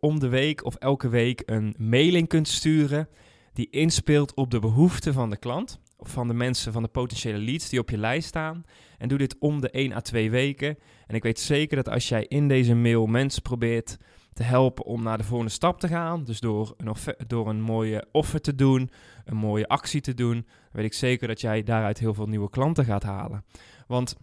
om 0.00 0.20
de 0.20 0.28
week 0.28 0.64
of 0.64 0.74
elke 0.74 1.08
week 1.08 1.42
een 1.46 1.74
mailing 1.78 2.28
kunt 2.28 2.48
sturen 2.48 3.08
die 3.52 3.70
inspeelt 3.70 4.34
op 4.34 4.50
de 4.50 4.58
behoeften 4.58 5.12
van 5.12 5.30
de 5.30 5.36
klant 5.36 5.80
of 5.96 6.10
van 6.10 6.28
de 6.28 6.34
mensen, 6.34 6.72
van 6.72 6.82
de 6.82 6.88
potentiële 6.88 7.38
leads 7.38 7.68
die 7.68 7.80
op 7.80 7.90
je 7.90 7.98
lijst 7.98 8.28
staan. 8.28 8.64
En 8.98 9.08
doe 9.08 9.18
dit 9.18 9.36
om 9.38 9.60
de 9.60 9.70
1 9.70 9.92
à 9.92 10.00
2 10.00 10.30
weken. 10.30 10.78
En 11.06 11.14
ik 11.14 11.22
weet 11.22 11.40
zeker 11.40 11.76
dat 11.76 11.88
als 11.88 12.08
jij 12.08 12.26
in 12.28 12.48
deze 12.48 12.74
mail 12.74 13.06
mensen 13.06 13.42
probeert 13.42 13.98
te 14.32 14.42
helpen 14.42 14.84
om 14.84 15.02
naar 15.02 15.18
de 15.18 15.24
volgende 15.24 15.52
stap 15.52 15.80
te 15.80 15.88
gaan, 15.88 16.24
dus 16.24 16.40
door 16.40 16.74
een, 16.76 16.94
door 17.26 17.48
een 17.48 17.60
mooie 17.60 18.06
offer 18.12 18.40
te 18.40 18.54
doen, 18.54 18.90
een 19.24 19.36
mooie 19.36 19.68
actie 19.68 20.00
te 20.00 20.14
doen, 20.14 20.46
weet 20.72 20.84
ik 20.84 20.94
zeker 20.94 21.28
dat 21.28 21.40
jij 21.40 21.62
daaruit 21.62 21.98
heel 21.98 22.14
veel 22.14 22.26
nieuwe 22.26 22.50
klanten 22.50 22.84
gaat 22.84 23.02
halen. 23.02 23.44
Want 23.86 24.16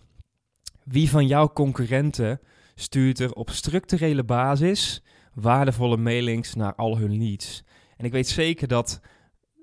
wie 0.88 1.10
van 1.10 1.28
jouw 1.28 1.50
concurrenten 1.54 2.40
stuurt 2.76 3.20
er 3.20 3.34
op 3.34 3.50
structurele 3.50 4.24
basis 4.24 5.04
waardevolle 5.34 5.98
mailings 5.98 6.54
naar 6.54 6.76
al 6.76 6.98
hun 6.98 7.18
leads. 7.18 7.64
En 7.98 8.06
ik 8.06 8.12
weet 8.12 8.28
zeker 8.28 8.68
dat 8.68 8.90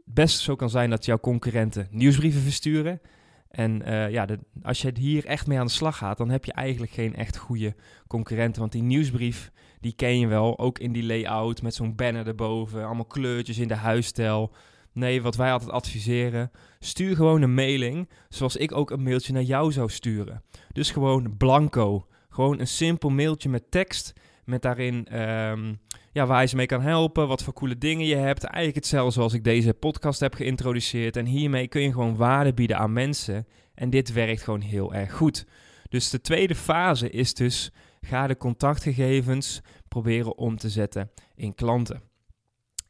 het 0.05 0.15
best 0.15 0.41
zo 0.41 0.57
kan 0.57 0.71
zijn 0.71 0.91
dat 0.91 1.05
jouw 1.05 1.19
concurrenten 1.19 1.89
nieuwsbrieven 1.91 2.41
versturen. 2.41 3.01
En 3.49 3.83
uh, 3.89 4.11
ja, 4.11 4.27
als 4.63 4.83
je 4.83 4.93
hier 4.99 5.25
echt 5.25 5.47
mee 5.47 5.59
aan 5.59 5.67
de 5.67 5.73
slag 5.73 5.97
gaat, 5.97 6.17
dan 6.17 6.31
heb 6.31 6.45
je 6.45 6.53
eigenlijk 6.53 6.93
geen 6.93 7.15
echt 7.15 7.37
goede 7.37 7.75
concurrenten. 8.07 8.61
Want 8.61 8.73
die 8.73 8.83
nieuwsbrief, 8.83 9.53
die 9.81 9.93
ken 9.93 10.19
je 10.19 10.27
wel, 10.27 10.59
ook 10.59 10.79
in 10.79 10.93
die 10.93 11.05
layout 11.05 11.63
met 11.63 11.75
zo'n 11.75 11.95
banner 11.95 12.27
erboven, 12.27 12.85
allemaal 12.85 13.05
kleurtjes 13.05 13.59
in 13.59 13.69
de 13.69 13.75
huisstijl. 13.75 14.55
Nee, 14.95 15.23
wat 15.23 15.37
wij 15.37 15.53
altijd 15.53 15.71
adviseren, 15.71 16.51
stuur 16.79 17.17
gewoon 17.17 17.43
een 17.43 17.55
mailing, 17.55 18.09
zoals 18.29 18.57
ik 18.57 18.73
ook 18.73 18.91
een 18.91 19.03
mailtje 19.03 19.33
naar 19.33 19.43
jou 19.43 19.73
zou 19.73 19.91
sturen. 19.91 20.43
Dus 20.73 20.91
gewoon 20.91 21.37
blanco, 21.37 22.07
gewoon 22.29 22.61
een 22.61 22.67
simpel 22.67 23.11
mailtje 23.11 23.49
met 23.49 23.71
tekst, 23.71 24.13
met 24.45 24.63
daarin 24.63 25.21
um, 25.21 25.81
ja, 26.13 26.27
waar 26.27 26.41
je 26.41 26.47
ze 26.47 26.57
mee 26.57 26.67
kan 26.67 26.81
helpen, 26.81 27.29
wat 27.29 27.43
voor 27.43 27.53
coole 27.53 27.79
dingen 27.79 28.07
je 28.07 28.17
hebt. 28.17 28.45
Eigenlijk 28.45 28.75
hetzelfde 28.75 29.13
zoals 29.13 29.33
ik 29.33 29.45
deze 29.45 29.75
podcast 29.75 30.21
heb 30.21 30.35
geïntroduceerd. 30.35 31.17
En 31.17 31.27
hiermee 31.27 31.69
kun 31.69 31.83
je 31.83 31.93
gewoon 31.93 32.17
waarde 32.17 32.55
bieden 32.55 32.79
aan 32.79 32.93
mensen. 32.93 33.47
En 33.75 33.91
dit 33.91 34.13
werkt 34.13 34.43
gewoon 34.43 34.61
heel 34.61 34.95
erg 34.95 35.13
goed. 35.13 35.47
Dus 35.89 36.11
de 36.11 36.21
tweede 36.21 36.55
fase 36.55 37.11
is 37.11 37.35
dus, 37.35 37.71
ga 38.01 38.27
de 38.27 38.37
contactgegevens 38.37 39.61
proberen 39.89 40.39
om 40.39 40.57
te 40.57 40.71
zetten 40.71 41.11
in 41.35 41.55
klanten. 41.55 42.03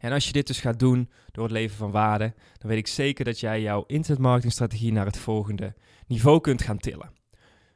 En 0.04 0.12
als 0.12 0.26
je 0.26 0.32
dit 0.32 0.46
dus 0.46 0.60
gaat 0.60 0.78
doen 0.78 1.10
door 1.32 1.44
het 1.44 1.52
leven 1.52 1.76
van 1.76 1.90
waarde, 1.90 2.34
dan 2.58 2.70
weet 2.70 2.78
ik 2.78 2.86
zeker 2.86 3.24
dat 3.24 3.40
jij 3.40 3.60
jouw 3.60 3.84
internetmarketingstrategie 3.86 4.92
naar 4.92 5.06
het 5.06 5.18
volgende 5.18 5.74
niveau 6.06 6.40
kunt 6.40 6.62
gaan 6.62 6.78
tillen. 6.78 7.12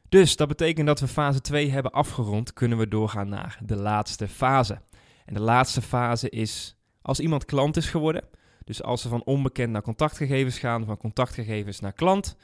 Dus 0.08 0.36
dat 0.36 0.48
betekent 0.48 0.86
dat 0.86 1.00
we 1.00 1.08
fase 1.08 1.40
2 1.40 1.70
hebben 1.70 1.92
afgerond, 1.92 2.52
kunnen 2.52 2.78
we 2.78 2.88
doorgaan 2.88 3.28
naar 3.28 3.58
de 3.64 3.76
laatste 3.76 4.28
fase. 4.28 4.80
En 5.24 5.34
de 5.34 5.40
laatste 5.40 5.82
fase 5.82 6.28
is 6.30 6.76
als 7.02 7.20
iemand 7.20 7.44
klant 7.44 7.76
is 7.76 7.90
geworden. 7.90 8.24
Dus 8.64 8.82
als 8.82 9.02
ze 9.02 9.08
van 9.08 9.24
onbekend 9.24 9.72
naar 9.72 9.82
contactgegevens 9.82 10.58
gaan, 10.58 10.84
van 10.84 10.96
contactgegevens 10.96 11.80
naar 11.80 11.92
klant, 11.92 12.36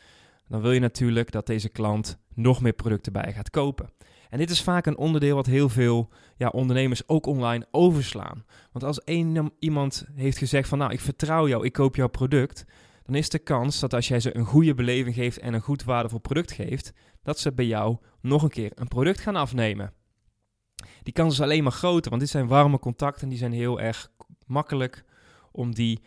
dan 0.49 0.61
wil 0.61 0.73
je 0.73 0.81
natuurlijk 0.81 1.31
dat 1.31 1.47
deze 1.47 1.69
klant 1.69 2.19
nog 2.35 2.61
meer 2.61 2.73
producten 2.73 3.13
bij 3.13 3.33
gaat 3.33 3.51
kopen. 3.51 3.91
En 4.31 4.39
dit 4.39 4.51
is 4.51 4.63
vaak 4.63 4.87
een 4.87 4.97
onderdeel 4.97 5.35
wat 5.35 5.47
heel 5.47 5.69
veel 5.69 6.09
ja, 6.37 6.49
ondernemers 6.49 7.09
ook 7.09 7.27
online 7.27 7.67
overslaan. 7.71 8.45
Want 8.73 8.85
als 8.85 9.05
één 9.05 9.53
iemand 9.59 10.05
heeft 10.15 10.39
gezegd 10.39 10.69
van 10.69 10.79
nou, 10.79 10.93
ik 10.93 11.01
vertrouw 11.01 11.49
jou, 11.49 11.65
ik 11.65 11.73
koop 11.73 11.97
jouw 11.97 12.09
product, 12.09 12.65
dan 13.03 13.15
is 13.15 13.29
de 13.29 13.39
kans 13.39 13.81
dat 13.81 13.95
als 13.95 14.09
jij 14.09 14.21
ze 14.21 14.37
een 14.37 14.45
goede 14.45 14.75
beleving 14.75 15.15
geeft 15.15 15.39
en 15.39 15.55
een 15.55 15.61
goed 15.61 15.85
waardevol 15.85 16.19
product 16.19 16.53
geeft, 16.53 16.93
dat 17.23 17.39
ze 17.39 17.53
bij 17.53 17.67
jou 17.67 17.97
nog 18.21 18.43
een 18.43 18.49
keer 18.49 18.73
een 18.75 18.89
product 18.89 19.21
gaan 19.21 19.37
afnemen 19.37 19.93
die 21.05 21.13
kans 21.13 21.35
is 21.35 21.41
alleen 21.41 21.63
maar 21.63 21.73
groter, 21.73 22.11
want 22.11 22.23
dit 22.23 22.31
zijn 22.31 22.47
warme 22.47 22.79
contacten, 22.79 23.29
die 23.29 23.39
zijn 23.39 23.53
heel 23.53 23.81
erg 23.81 24.11
makkelijk 24.47 25.05
om 25.53 25.75
die 25.75 26.01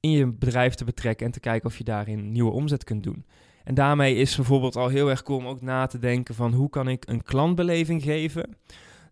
in 0.00 0.10
je 0.10 0.26
bedrijf 0.26 0.74
te 0.74 0.84
betrekken 0.84 1.26
en 1.26 1.32
te 1.32 1.40
kijken 1.40 1.68
of 1.68 1.78
je 1.78 1.84
daarin 1.84 2.32
nieuwe 2.32 2.50
omzet 2.50 2.84
kunt 2.84 3.02
doen. 3.02 3.26
En 3.66 3.74
daarmee 3.74 4.14
is 4.14 4.36
bijvoorbeeld 4.36 4.76
al 4.76 4.88
heel 4.88 5.10
erg 5.10 5.22
cool 5.22 5.38
om 5.38 5.46
ook 5.46 5.60
na 5.60 5.86
te 5.86 5.98
denken 5.98 6.34
van 6.34 6.52
hoe 6.52 6.68
kan 6.68 6.88
ik 6.88 7.08
een 7.08 7.22
klantbeleving 7.22 8.02
geven 8.02 8.56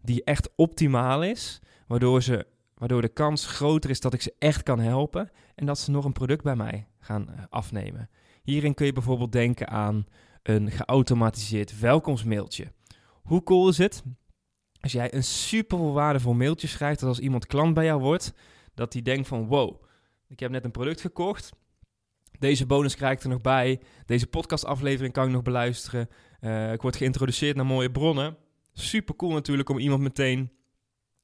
die 0.02 0.25
echt 0.25 0.50
optimaal 0.56 1.23
is, 1.23 1.61
waardoor, 1.87 2.23
ze, 2.23 2.46
waardoor 2.75 3.00
de 3.00 3.08
kans 3.08 3.46
groter 3.46 3.90
is 3.90 4.00
dat 4.00 4.14
ik 4.14 4.23
ze 4.23 4.34
echt 4.38 4.62
kan 4.62 4.78
helpen 4.78 5.30
en 5.54 5.66
dat 5.66 5.78
ze 5.78 5.90
nog 5.90 6.04
een 6.04 6.12
product 6.12 6.42
bij 6.42 6.56
mij 6.56 6.87
gaan 6.99 7.28
eh, 7.28 7.44
afnemen. 7.50 8.11
Hierin 8.42 8.75
kun 8.75 8.87
je 8.87 8.92
bijvoorbeeld 8.92 9.32
denken 9.32 9.68
aan 9.68 10.06
een 10.42 10.70
geautomatiseerd 10.70 11.80
welkomstmailtje. 11.80 12.73
Hoe 13.23 13.42
cool 13.42 13.68
is 13.68 13.78
het 13.78 14.02
als 14.80 14.92
jij 14.92 15.14
een 15.14 15.25
super 15.25 15.92
waardevol 15.92 16.34
mailtje 16.34 16.66
schrijft, 16.66 17.00
dat 17.00 17.08
als 17.08 17.18
iemand 17.18 17.46
klant 17.46 17.75
bij 17.75 17.84
jou 17.84 18.00
wordt, 18.00 18.32
dat 18.75 18.92
die 18.92 19.02
denkt 19.02 19.28
van 19.28 19.46
wow, 19.46 19.82
ik 20.28 20.40
heb 20.40 20.50
net 20.50 20.64
een 20.64 20.70
product 20.70 21.00
gekocht. 21.00 21.52
Deze 22.38 22.67
bonus 22.67 22.97
krijg 22.97 23.17
ik 23.17 23.23
er 23.23 23.29
nog 23.29 23.41
bij. 23.41 23.81
Deze 24.07 24.26
podcastaflevering 24.26 25.12
kan 25.12 25.26
ik 25.26 25.33
nog 25.33 25.43
beluisteren. 25.43 26.09
Uh, 26.41 26.73
ik 26.73 26.83
word 26.83 26.97
geïntroduceerd 26.97 27.57
naar 27.57 27.67
mooie 27.67 27.91
bronnen. 27.91 28.37
Super 28.73 29.17
cool 29.17 29.33
natuurlijk 29.33 29.69
om 29.69 29.79
iemand 29.79 30.03
meteen 30.03 30.50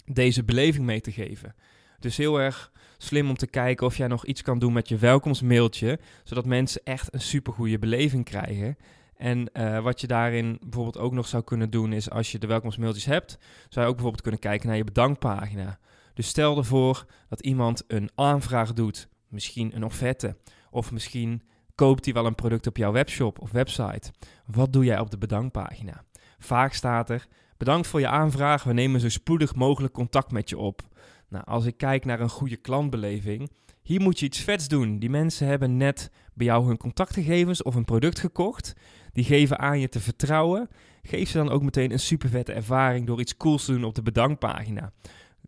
deze 0.04 0.44
beleving 0.44 0.86
mee 0.86 1.00
te 1.00 1.12
geven. 1.12 1.54
Dus 1.98 2.16
heel 2.16 2.40
erg 2.40 2.72
slim 2.98 3.28
om 3.28 3.36
te 3.36 3.46
kijken 3.46 3.86
of 3.86 3.96
jij 3.96 4.06
nog 4.06 4.26
iets 4.26 4.42
kan 4.42 4.58
doen 4.58 4.72
met 4.72 4.88
je 4.88 4.96
welkomstmailtje, 4.96 5.98
zodat 6.24 6.44
mensen 6.46 6.80
echt 6.84 7.14
een 7.14 7.20
super 7.20 7.52
goede 7.52 7.78
beleving 7.78 8.24
krijgen. 8.24 8.76
En 9.16 9.50
uh, 9.52 9.82
wat 9.82 10.00
je 10.00 10.06
daarin 10.06 10.58
bijvoorbeeld 10.60 10.98
ook 10.98 11.12
nog 11.12 11.26
zou 11.26 11.44
kunnen 11.44 11.70
doen, 11.70 11.92
is 11.92 12.10
als 12.10 12.32
je 12.32 12.38
de 12.38 12.46
welkomstmailtjes 12.46 13.04
hebt, 13.04 13.38
zou 13.68 13.84
je 13.84 13.90
ook 13.90 13.94
bijvoorbeeld 13.94 14.22
kunnen 14.22 14.40
kijken 14.40 14.68
naar 14.68 14.76
je 14.76 14.84
bedankpagina. 14.84 15.78
Dus 16.14 16.28
stel 16.28 16.56
ervoor 16.56 17.06
dat 17.28 17.40
iemand 17.40 17.84
een 17.86 18.10
aanvraag 18.14 18.72
doet, 18.72 19.08
misschien 19.28 19.76
een 19.76 19.84
offerte, 19.84 20.36
of 20.70 20.92
misschien 20.92 21.42
koopt 21.74 22.04
hij 22.04 22.14
wel 22.14 22.26
een 22.26 22.34
product 22.34 22.66
op 22.66 22.76
jouw 22.76 22.92
webshop 22.92 23.40
of 23.40 23.50
website. 23.50 24.12
Wat 24.46 24.72
doe 24.72 24.84
jij 24.84 24.98
op 24.98 25.10
de 25.10 25.18
bedankpagina? 25.18 26.04
Vaak 26.38 26.72
staat 26.72 27.10
er: 27.10 27.26
Bedankt 27.56 27.86
voor 27.86 28.00
je 28.00 28.08
aanvraag, 28.08 28.64
we 28.64 28.72
nemen 28.72 29.00
zo 29.00 29.08
spoedig 29.08 29.54
mogelijk 29.54 29.92
contact 29.92 30.32
met 30.32 30.48
je 30.48 30.58
op. 30.58 30.82
Nou, 31.28 31.44
als 31.44 31.64
ik 31.64 31.76
kijk 31.76 32.04
naar 32.04 32.20
een 32.20 32.28
goede 32.28 32.56
klantbeleving, 32.56 33.50
hier 33.82 34.00
moet 34.00 34.18
je 34.18 34.26
iets 34.26 34.40
vets 34.40 34.68
doen. 34.68 34.98
Die 34.98 35.10
mensen 35.10 35.46
hebben 35.46 35.76
net 35.76 36.10
bij 36.34 36.46
jou 36.46 36.66
hun 36.66 36.76
contactgegevens 36.76 37.62
of 37.62 37.74
een 37.74 37.84
product 37.84 38.18
gekocht. 38.18 38.74
Die 39.12 39.24
geven 39.24 39.58
aan 39.58 39.80
je 39.80 39.88
te 39.88 40.00
vertrouwen. 40.00 40.68
Geef 41.02 41.28
ze 41.28 41.36
dan 41.36 41.50
ook 41.50 41.62
meteen 41.62 41.92
een 41.92 41.98
super 41.98 42.28
vette 42.28 42.52
ervaring 42.52 43.06
door 43.06 43.20
iets 43.20 43.36
cools 43.36 43.64
te 43.64 43.72
doen 43.72 43.84
op 43.84 43.94
de 43.94 44.02
bedankpagina. 44.02 44.92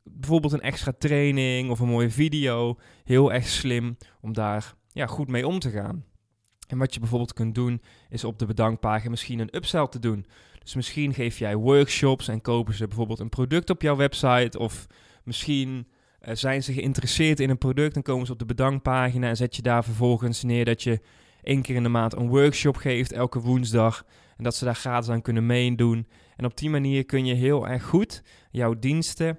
Bijvoorbeeld 0.03 0.53
een 0.53 0.61
extra 0.61 0.93
training 0.99 1.71
of 1.71 1.81
een 1.81 1.89
mooie 1.89 2.11
video. 2.11 2.79
Heel 3.05 3.33
erg 3.33 3.49
slim 3.49 3.97
om 4.21 4.33
daar 4.33 4.75
ja, 4.93 5.07
goed 5.07 5.29
mee 5.29 5.47
om 5.47 5.59
te 5.59 5.71
gaan. 5.71 6.05
En 6.67 6.79
wat 6.79 6.95
je 6.95 7.01
bijvoorbeeld 7.01 7.33
kunt 7.33 7.55
doen, 7.55 7.83
is 8.09 8.25
op 8.25 8.39
de 8.39 8.47
bedankpagina 8.47 9.11
misschien 9.11 9.39
een 9.39 9.57
upsell 9.57 9.89
te 9.89 9.99
doen. 9.99 10.27
Dus 10.63 10.75
misschien 10.75 11.15
geef 11.15 11.39
jij 11.39 11.57
workshops 11.57 12.29
en 12.29 12.41
kopen 12.41 12.75
ze 12.75 12.87
bijvoorbeeld 12.87 13.19
een 13.19 13.29
product 13.29 13.71
op 13.71 13.83
jouw 13.83 13.97
website. 13.97 14.59
Of 14.59 14.87
misschien 15.25 15.89
uh, 16.23 16.35
zijn 16.35 16.63
ze 16.63 16.73
geïnteresseerd 16.73 17.41
in 17.41 17.51
een 17.51 17.59
product, 17.59 17.95
dan 17.95 18.03
komen 18.03 18.27
ze 18.27 18.33
op 18.33 18.39
de 18.39 18.45
bedankpagina 18.45 19.29
en 19.29 19.37
zet 19.37 19.57
je 19.57 19.63
daar 19.63 19.85
vervolgens 19.85 20.43
neer 20.43 20.65
dat 20.65 20.83
je 20.83 21.01
één 21.43 21.63
keer 21.63 21.77
in 21.77 21.83
de 21.83 21.89
maand 21.89 22.17
een 22.17 22.29
workshop 22.29 22.77
geeft, 22.77 23.13
elke 23.13 23.41
woensdag. 23.41 24.05
En 24.37 24.45
dat 24.45 24.57
ze 24.57 24.65
daar 24.65 24.75
gratis 24.75 25.11
aan 25.11 25.23
kunnen 25.23 25.47
meedoen. 25.47 26.09
En 26.37 26.45
op 26.45 26.57
die 26.57 26.71
manier 26.71 27.05
kun 27.05 27.27
je 27.27 27.35
heel 27.35 27.69
erg 27.69 27.85
goed 27.85 28.23
jouw 28.51 28.79
diensten, 28.79 29.39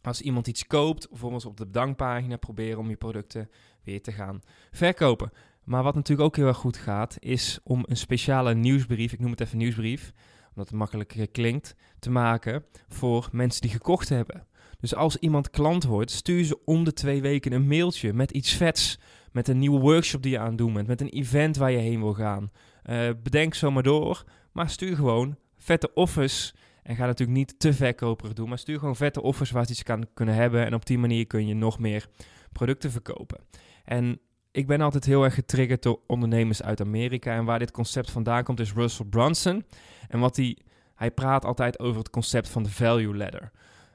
als 0.00 0.20
iemand 0.20 0.46
iets 0.46 0.66
koopt, 0.66 1.08
bijvoorbeeld 1.08 1.44
op 1.46 1.56
de 1.56 1.66
bedankpagina, 1.66 2.36
proberen 2.36 2.78
om 2.78 2.88
je 2.88 2.96
producten 2.96 3.50
weer 3.84 4.02
te 4.02 4.12
gaan 4.12 4.42
verkopen. 4.70 5.32
Maar 5.64 5.82
wat 5.82 5.94
natuurlijk 5.94 6.28
ook 6.28 6.36
heel 6.36 6.46
erg 6.46 6.56
goed 6.56 6.76
gaat, 6.76 7.16
is 7.20 7.58
om 7.62 7.84
een 7.86 7.96
speciale 7.96 8.54
nieuwsbrief, 8.54 9.12
ik 9.12 9.20
noem 9.20 9.30
het 9.30 9.40
even 9.40 9.58
nieuwsbrief, 9.58 10.12
omdat 10.48 10.68
het 10.68 10.78
makkelijker 10.78 11.28
klinkt, 11.28 11.74
te 11.98 12.10
maken 12.10 12.64
voor 12.88 13.28
mensen 13.32 13.60
die 13.60 13.70
gekocht 13.70 14.08
hebben. 14.08 14.46
Dus 14.80 14.94
als 14.94 15.16
iemand 15.16 15.50
klant 15.50 15.84
wordt, 15.84 16.10
stuur 16.10 16.44
ze 16.44 16.64
om 16.64 16.84
de 16.84 16.92
twee 16.92 17.22
weken 17.22 17.52
een 17.52 17.66
mailtje 17.66 18.12
met 18.12 18.30
iets 18.30 18.52
vets. 18.52 18.98
Met 19.32 19.48
een 19.48 19.58
nieuwe 19.58 19.80
workshop 19.80 20.22
die 20.22 20.30
je 20.30 20.38
aan 20.38 20.48
het 20.48 20.58
doen 20.58 20.72
bent. 20.72 20.86
Met 20.86 21.00
een 21.00 21.08
event 21.08 21.56
waar 21.56 21.70
je 21.70 21.78
heen 21.78 22.00
wil 22.00 22.14
gaan. 22.14 22.50
Uh, 22.90 23.10
bedenk 23.22 23.54
zomaar 23.54 23.82
door. 23.82 24.24
Maar 24.52 24.70
stuur 24.70 24.96
gewoon 24.96 25.36
vette 25.56 25.94
offers. 25.94 26.54
En 26.82 26.96
ga 26.96 27.06
natuurlijk 27.06 27.38
niet 27.38 27.58
te 27.58 27.72
verkoperig 27.72 28.32
doen. 28.32 28.48
Maar 28.48 28.58
stuur 28.58 28.78
gewoon 28.78 28.96
vette 28.96 29.22
offers 29.22 29.50
waar 29.50 29.64
ze 29.64 29.70
iets 29.70 29.82
kan 29.82 30.06
kunnen 30.14 30.34
hebben. 30.34 30.66
En 30.66 30.74
op 30.74 30.86
die 30.86 30.98
manier 30.98 31.26
kun 31.26 31.46
je 31.46 31.54
nog 31.54 31.78
meer 31.78 32.08
producten 32.52 32.90
verkopen. 32.90 33.40
En 33.84 34.20
ik 34.50 34.66
ben 34.66 34.80
altijd 34.80 35.04
heel 35.04 35.24
erg 35.24 35.34
getriggerd 35.34 35.82
door 35.82 36.00
ondernemers 36.06 36.62
uit 36.62 36.80
Amerika. 36.80 37.34
En 37.34 37.44
waar 37.44 37.58
dit 37.58 37.70
concept 37.70 38.10
vandaan 38.10 38.44
komt 38.44 38.60
is 38.60 38.72
Russell 38.72 39.06
Brunson. 39.06 39.64
En 40.08 40.20
wat 40.20 40.36
hij, 40.36 40.58
hij 40.94 41.10
praat 41.10 41.44
altijd 41.44 41.78
over 41.78 41.98
het 41.98 42.10
concept 42.10 42.48
van 42.48 42.62
de 42.62 42.70
value 42.70 43.16
ladder. 43.16 43.50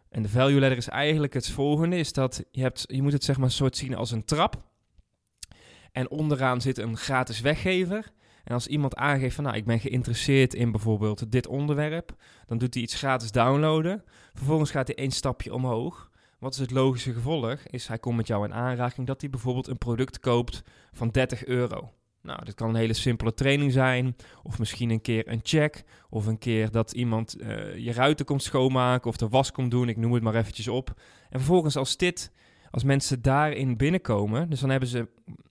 En 0.09 0.21
de 0.21 0.29
value 0.29 0.59
ladder 0.59 0.77
is 0.77 0.87
eigenlijk 0.87 1.33
het 1.33 1.49
volgende: 1.49 1.97
is 1.97 2.13
dat 2.13 2.43
je, 2.51 2.61
hebt, 2.61 2.83
je 2.87 3.01
moet 3.01 3.13
het 3.13 3.23
zeg 3.23 3.37
maar 3.37 3.51
soort 3.51 3.77
zien 3.77 3.95
als 3.95 4.11
een 4.11 4.25
trap. 4.25 4.63
En 5.91 6.09
onderaan 6.09 6.61
zit 6.61 6.77
een 6.77 6.97
gratis 6.97 7.39
weggever. 7.39 8.11
En 8.43 8.53
als 8.53 8.67
iemand 8.67 8.95
aangeeft 8.95 9.35
van 9.35 9.43
nou, 9.43 9.55
ik 9.55 9.65
ben 9.65 9.79
geïnteresseerd 9.79 10.53
in 10.53 10.71
bijvoorbeeld 10.71 11.31
dit 11.31 11.47
onderwerp, 11.47 12.15
dan 12.45 12.57
doet 12.57 12.73
hij 12.73 12.83
iets 12.83 12.95
gratis 12.95 13.31
downloaden. 13.31 14.03
Vervolgens 14.33 14.71
gaat 14.71 14.87
hij 14.87 14.95
één 14.95 15.11
stapje 15.11 15.53
omhoog. 15.53 16.08
Wat 16.39 16.53
is 16.53 16.59
het 16.59 16.71
logische 16.71 17.13
gevolg? 17.13 17.59
Is 17.65 17.87
hij 17.87 17.99
komt 17.99 18.15
met 18.15 18.27
jou 18.27 18.45
in 18.45 18.53
aanraking 18.53 19.07
dat 19.07 19.21
hij 19.21 19.29
bijvoorbeeld 19.29 19.67
een 19.67 19.77
product 19.77 20.19
koopt 20.19 20.63
van 20.91 21.09
30 21.09 21.45
euro. 21.45 21.93
Nou, 22.21 22.45
dit 22.45 22.53
kan 22.53 22.69
een 22.69 22.75
hele 22.75 22.93
simpele 22.93 23.33
training 23.33 23.71
zijn, 23.71 24.15
of 24.43 24.59
misschien 24.59 24.89
een 24.89 25.01
keer 25.01 25.27
een 25.27 25.39
check, 25.43 25.83
of 26.09 26.25
een 26.25 26.37
keer 26.37 26.71
dat 26.71 26.91
iemand 26.91 27.41
uh, 27.41 27.77
je 27.77 27.93
ruiten 27.93 28.25
komt 28.25 28.43
schoonmaken 28.43 29.09
of 29.09 29.17
de 29.17 29.27
was 29.27 29.51
komt 29.51 29.71
doen, 29.71 29.89
ik 29.89 29.97
noem 29.97 30.13
het 30.13 30.23
maar 30.23 30.35
eventjes 30.35 30.67
op. 30.67 30.93
En 31.29 31.39
vervolgens 31.39 31.75
als 31.75 31.97
dit, 31.97 32.31
als 32.71 32.83
mensen 32.83 33.21
daarin 33.21 33.77
binnenkomen, 33.77 34.49
dus 34.49 34.59
dan 34.59 34.69
hebben 34.69 34.89
ze 34.89 35.07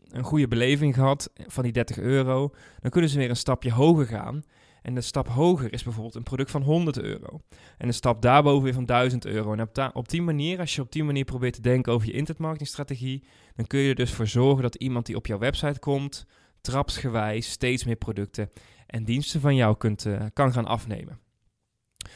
een 0.09 0.25
goede 0.25 0.49
beleving 0.49 0.95
gehad 0.95 1.30
van 1.47 1.62
die 1.62 1.73
30 1.73 1.99
euro, 1.99 2.54
dan 2.80 2.90
kunnen 2.90 3.11
ze 3.11 3.18
weer 3.18 3.30
een 3.30 3.37
stapje 3.37 3.73
hoger 3.73 4.07
gaan. 4.07 4.42
En 4.82 4.94
de 4.94 5.00
stap 5.00 5.28
hoger 5.28 5.73
is 5.73 5.82
bijvoorbeeld 5.82 6.14
een 6.14 6.23
product 6.23 6.50
van 6.50 6.62
100 6.62 6.99
euro. 6.99 7.40
En 7.78 7.87
de 7.87 7.92
stap 7.92 8.23
daarboven 8.23 8.62
weer 8.62 8.75
van 8.75 8.87
1000 8.87 9.26
euro. 9.26 9.52
En 9.52 9.61
op, 9.61 9.90
op 9.92 10.08
die 10.08 10.23
manier, 10.23 10.58
als 10.58 10.75
je 10.75 10.80
op 10.80 10.92
die 10.92 11.04
manier 11.04 11.25
probeert 11.25 11.54
te 11.54 11.61
denken 11.61 11.92
over 11.92 12.06
je 12.06 12.12
internetmarketingstrategie, 12.12 13.25
dan 13.56 13.66
kun 13.66 13.80
je 13.80 13.88
er 13.88 13.94
dus 13.94 14.12
voor 14.12 14.26
zorgen 14.26 14.62
dat 14.62 14.75
iemand 14.75 15.06
die 15.06 15.16
op 15.16 15.26
jouw 15.26 15.38
website 15.38 15.78
komt, 15.78 16.26
trapsgewijs 16.61 17.50
steeds 17.50 17.85
meer 17.85 17.97
producten 17.97 18.50
en 18.87 19.04
diensten 19.04 19.40
van 19.40 19.54
jou 19.54 19.76
kunt, 19.76 20.06
uh, 20.06 20.20
kan 20.32 20.52
gaan 20.52 20.66
afnemen. 20.66 21.18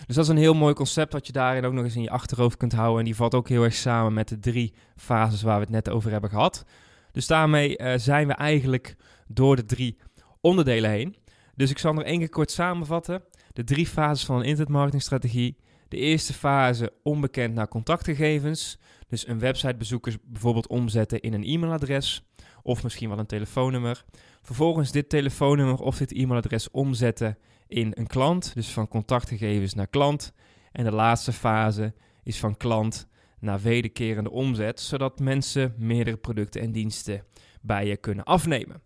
Dus 0.07 0.16
dat 0.16 0.25
is 0.25 0.31
een 0.31 0.37
heel 0.37 0.54
mooi 0.54 0.75
concept 0.75 1.12
wat 1.12 1.26
je 1.26 1.33
daarin 1.33 1.64
ook 1.64 1.73
nog 1.73 1.85
eens 1.85 1.97
in 1.97 2.02
je 2.02 2.11
achterhoofd 2.11 2.57
kunt 2.57 2.73
houden. 2.73 2.99
En 2.99 3.04
die 3.04 3.16
valt 3.16 3.35
ook 3.35 3.49
heel 3.49 3.62
erg 3.62 3.75
samen 3.75 4.12
met 4.12 4.28
de 4.28 4.38
drie 4.38 4.75
fases 4.97 5.42
waar 5.42 5.57
we 5.57 5.62
het 5.62 5.73
net 5.73 5.88
over 5.88 6.11
hebben 6.11 6.31
gehad. 6.31 6.64
Dus 7.12 7.26
daarmee 7.26 7.78
uh, 7.78 7.92
zijn 7.97 8.26
we 8.26 8.33
eigenlijk 8.33 8.97
door 9.26 9.57
de 9.57 9.64
drie 9.64 9.99
onderdelen 10.40 10.90
heen. 10.90 11.16
Dus 11.54 11.71
ik 11.71 11.78
zal 11.78 11.92
nog 11.92 12.04
één 12.04 12.18
keer 12.18 12.28
kort 12.28 12.50
samenvatten. 12.50 13.23
De 13.52 13.64
drie 13.64 13.87
fases 13.87 14.25
van 14.25 14.37
een 14.37 14.44
internetmarketingstrategie. 14.44 15.56
De 15.88 15.97
eerste 15.97 16.32
fase 16.32 16.92
onbekend 17.02 17.54
naar 17.54 17.68
contactgegevens. 17.68 18.78
Dus 19.09 19.26
een 19.28 19.38
websitebezoeker 19.38 20.16
bijvoorbeeld 20.25 20.66
omzetten 20.66 21.21
in 21.21 21.32
een 21.32 21.44
e-mailadres 21.44 22.25
of 22.62 22.82
misschien 22.82 23.09
wel 23.09 23.18
een 23.18 23.26
telefoonnummer. 23.26 24.04
Vervolgens 24.42 24.92
dit 24.92 25.09
telefoonnummer 25.09 25.80
of 25.80 25.97
dit 25.97 26.12
e-mailadres 26.12 26.71
omzetten 26.71 27.38
in 27.66 27.92
een 27.94 28.06
klant, 28.06 28.54
dus 28.54 28.68
van 28.68 28.88
contactgegevens 28.88 29.75
naar 29.75 29.87
klant. 29.87 30.32
En 30.73 30.85
de 30.85 30.92
laatste 30.92 31.32
fase 31.32 31.94
is 32.23 32.38
van 32.38 32.56
klant 32.56 33.09
naar 33.38 33.61
wederkerende 33.61 34.30
omzet, 34.30 34.80
zodat 34.80 35.21
mensen 35.21 35.75
meerdere 35.76 36.16
producten 36.16 36.61
en 36.61 36.73
diensten 36.73 37.25
bij 37.61 37.87
je 37.87 37.97
kunnen 37.97 38.25
afnemen. 38.25 38.82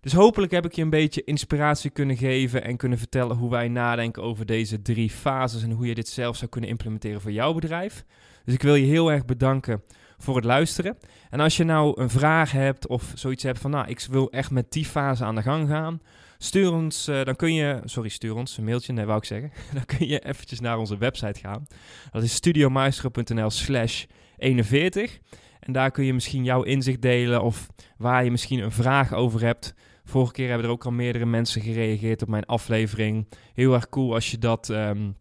Dus 0.00 0.12
hopelijk 0.12 0.52
heb 0.52 0.64
ik 0.64 0.72
je 0.72 0.82
een 0.82 0.90
beetje 0.90 1.24
inspiratie 1.24 1.90
kunnen 1.90 2.16
geven 2.16 2.64
en 2.64 2.76
kunnen 2.76 2.98
vertellen 2.98 3.36
hoe 3.36 3.50
wij 3.50 3.68
nadenken 3.68 4.22
over 4.22 4.46
deze 4.46 4.82
drie 4.82 5.10
fases 5.10 5.62
en 5.62 5.70
hoe 5.70 5.86
je 5.86 5.94
dit 5.94 6.08
zelf 6.08 6.36
zou 6.36 6.50
kunnen 6.50 6.70
implementeren 6.70 7.20
voor 7.20 7.32
jouw 7.32 7.52
bedrijf. 7.52 8.04
Dus 8.44 8.54
ik 8.54 8.62
wil 8.62 8.74
je 8.74 8.86
heel 8.86 9.12
erg 9.12 9.24
bedanken 9.24 9.82
voor 10.18 10.36
het 10.36 10.44
luisteren. 10.44 10.98
En 11.30 11.40
als 11.40 11.56
je 11.56 11.64
nou 11.64 12.00
een 12.00 12.10
vraag 12.10 12.52
hebt 12.52 12.86
of 12.86 13.12
zoiets 13.14 13.42
hebt 13.42 13.58
van, 13.58 13.70
nou, 13.70 13.88
ik 13.88 14.06
wil 14.10 14.30
echt 14.30 14.50
met 14.50 14.72
die 14.72 14.84
fase 14.84 15.24
aan 15.24 15.34
de 15.34 15.42
gang 15.42 15.68
gaan, 15.68 16.00
stuur 16.38 16.72
ons, 16.72 17.08
uh, 17.08 17.24
dan 17.24 17.36
kun 17.36 17.54
je, 17.54 17.80
sorry, 17.84 18.08
stuur 18.08 18.34
ons 18.34 18.56
een 18.56 18.64
mailtje, 18.64 18.92
nee, 18.92 19.04
wou 19.04 19.18
ik 19.18 19.24
zeggen. 19.24 19.52
dan 19.74 19.84
kun 19.84 20.08
je 20.08 20.18
eventjes 20.18 20.60
naar 20.60 20.78
onze 20.78 20.98
website 20.98 21.40
gaan. 21.40 21.66
Dat 22.10 22.22
is 22.22 22.34
studiomaestro.nl 22.34 23.50
slash 23.50 24.04
41. 24.36 25.18
En 25.60 25.72
daar 25.72 25.90
kun 25.90 26.04
je 26.04 26.14
misschien 26.14 26.44
jouw 26.44 26.62
inzicht 26.62 27.02
delen 27.02 27.42
of 27.42 27.66
waar 27.96 28.24
je 28.24 28.30
misschien 28.30 28.58
een 28.58 28.72
vraag 28.72 29.12
over 29.12 29.40
hebt. 29.40 29.74
Vorige 30.08 30.32
keer 30.32 30.48
hebben 30.48 30.66
er 30.66 30.72
ook 30.72 30.84
al 30.84 30.90
meerdere 30.90 31.26
mensen 31.26 31.62
gereageerd 31.62 32.22
op 32.22 32.28
mijn 32.28 32.46
aflevering. 32.46 33.28
Heel 33.54 33.74
erg 33.74 33.88
cool 33.88 34.14
als 34.14 34.30
je 34.30 34.38
dat 34.38 34.68
um, 34.68 35.16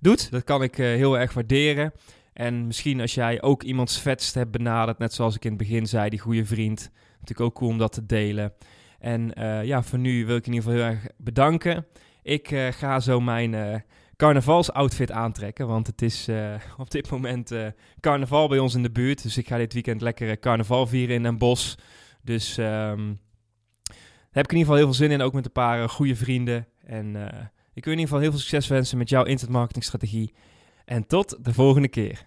doet. 0.00 0.30
Dat 0.30 0.44
kan 0.44 0.62
ik 0.62 0.78
uh, 0.78 0.86
heel 0.86 1.18
erg 1.18 1.32
waarderen. 1.32 1.92
En 2.32 2.66
misschien 2.66 3.00
als 3.00 3.14
jij 3.14 3.42
ook 3.42 3.62
iemands 3.62 4.00
vetst 4.00 4.34
hebt 4.34 4.50
benaderd, 4.50 4.98
net 4.98 5.14
zoals 5.14 5.34
ik 5.36 5.44
in 5.44 5.50
het 5.50 5.58
begin 5.58 5.86
zei, 5.86 6.10
die 6.10 6.18
goede 6.18 6.44
vriend. 6.44 6.90
Natuurlijk 7.12 7.40
ook 7.40 7.54
cool 7.54 7.70
om 7.70 7.78
dat 7.78 7.92
te 7.92 8.06
delen. 8.06 8.52
En 8.98 9.32
uh, 9.38 9.64
ja, 9.64 9.82
voor 9.82 9.98
nu 9.98 10.26
wil 10.26 10.36
ik 10.36 10.46
in 10.46 10.52
ieder 10.52 10.70
geval 10.70 10.84
heel 10.86 10.94
erg 10.94 11.06
bedanken. 11.16 11.86
Ik 12.22 12.50
uh, 12.50 12.66
ga 12.66 13.00
zo 13.00 13.20
mijn 13.20 13.84
carnavalsoutfit 14.16 15.10
aantrekken, 15.10 15.66
want 15.66 15.86
het 15.86 16.02
is 16.02 16.28
op 16.78 16.90
dit 16.90 17.10
moment 17.10 17.52
carnaval 18.00 18.48
bij 18.48 18.58
ons 18.58 18.74
in 18.74 18.82
de 18.82 18.90
buurt. 18.90 19.22
Dus 19.22 19.36
ik 19.36 19.48
ga 19.48 19.56
dit 19.56 19.72
weekend 19.72 20.00
lekker 20.00 20.38
carnaval 20.38 20.86
vieren 20.86 21.14
in 21.14 21.22
Den 21.22 21.38
Bosch. 21.38 21.74
Dus 22.22 22.54
daar 22.54 22.96
heb 24.32 24.44
ik 24.44 24.52
in 24.52 24.58
ieder 24.58 24.72
geval 24.72 24.76
heel 24.76 24.84
veel 24.84 24.94
zin 24.94 25.10
in, 25.10 25.22
ook 25.22 25.32
met 25.32 25.44
een 25.44 25.52
paar 25.52 25.88
goede 25.88 26.16
vrienden. 26.16 26.66
En 26.84 27.16
ik 27.74 27.84
wil 27.84 27.92
in 27.92 27.98
ieder 27.98 28.00
geval 28.00 28.18
heel 28.18 28.30
veel 28.30 28.40
succes 28.40 28.66
wensen 28.68 28.98
met 28.98 29.08
jouw 29.08 29.24
internetmarketingstrategie. 29.24 30.32
En 30.84 31.06
tot 31.06 31.44
de 31.44 31.54
volgende 31.54 31.88
keer. 31.88 32.26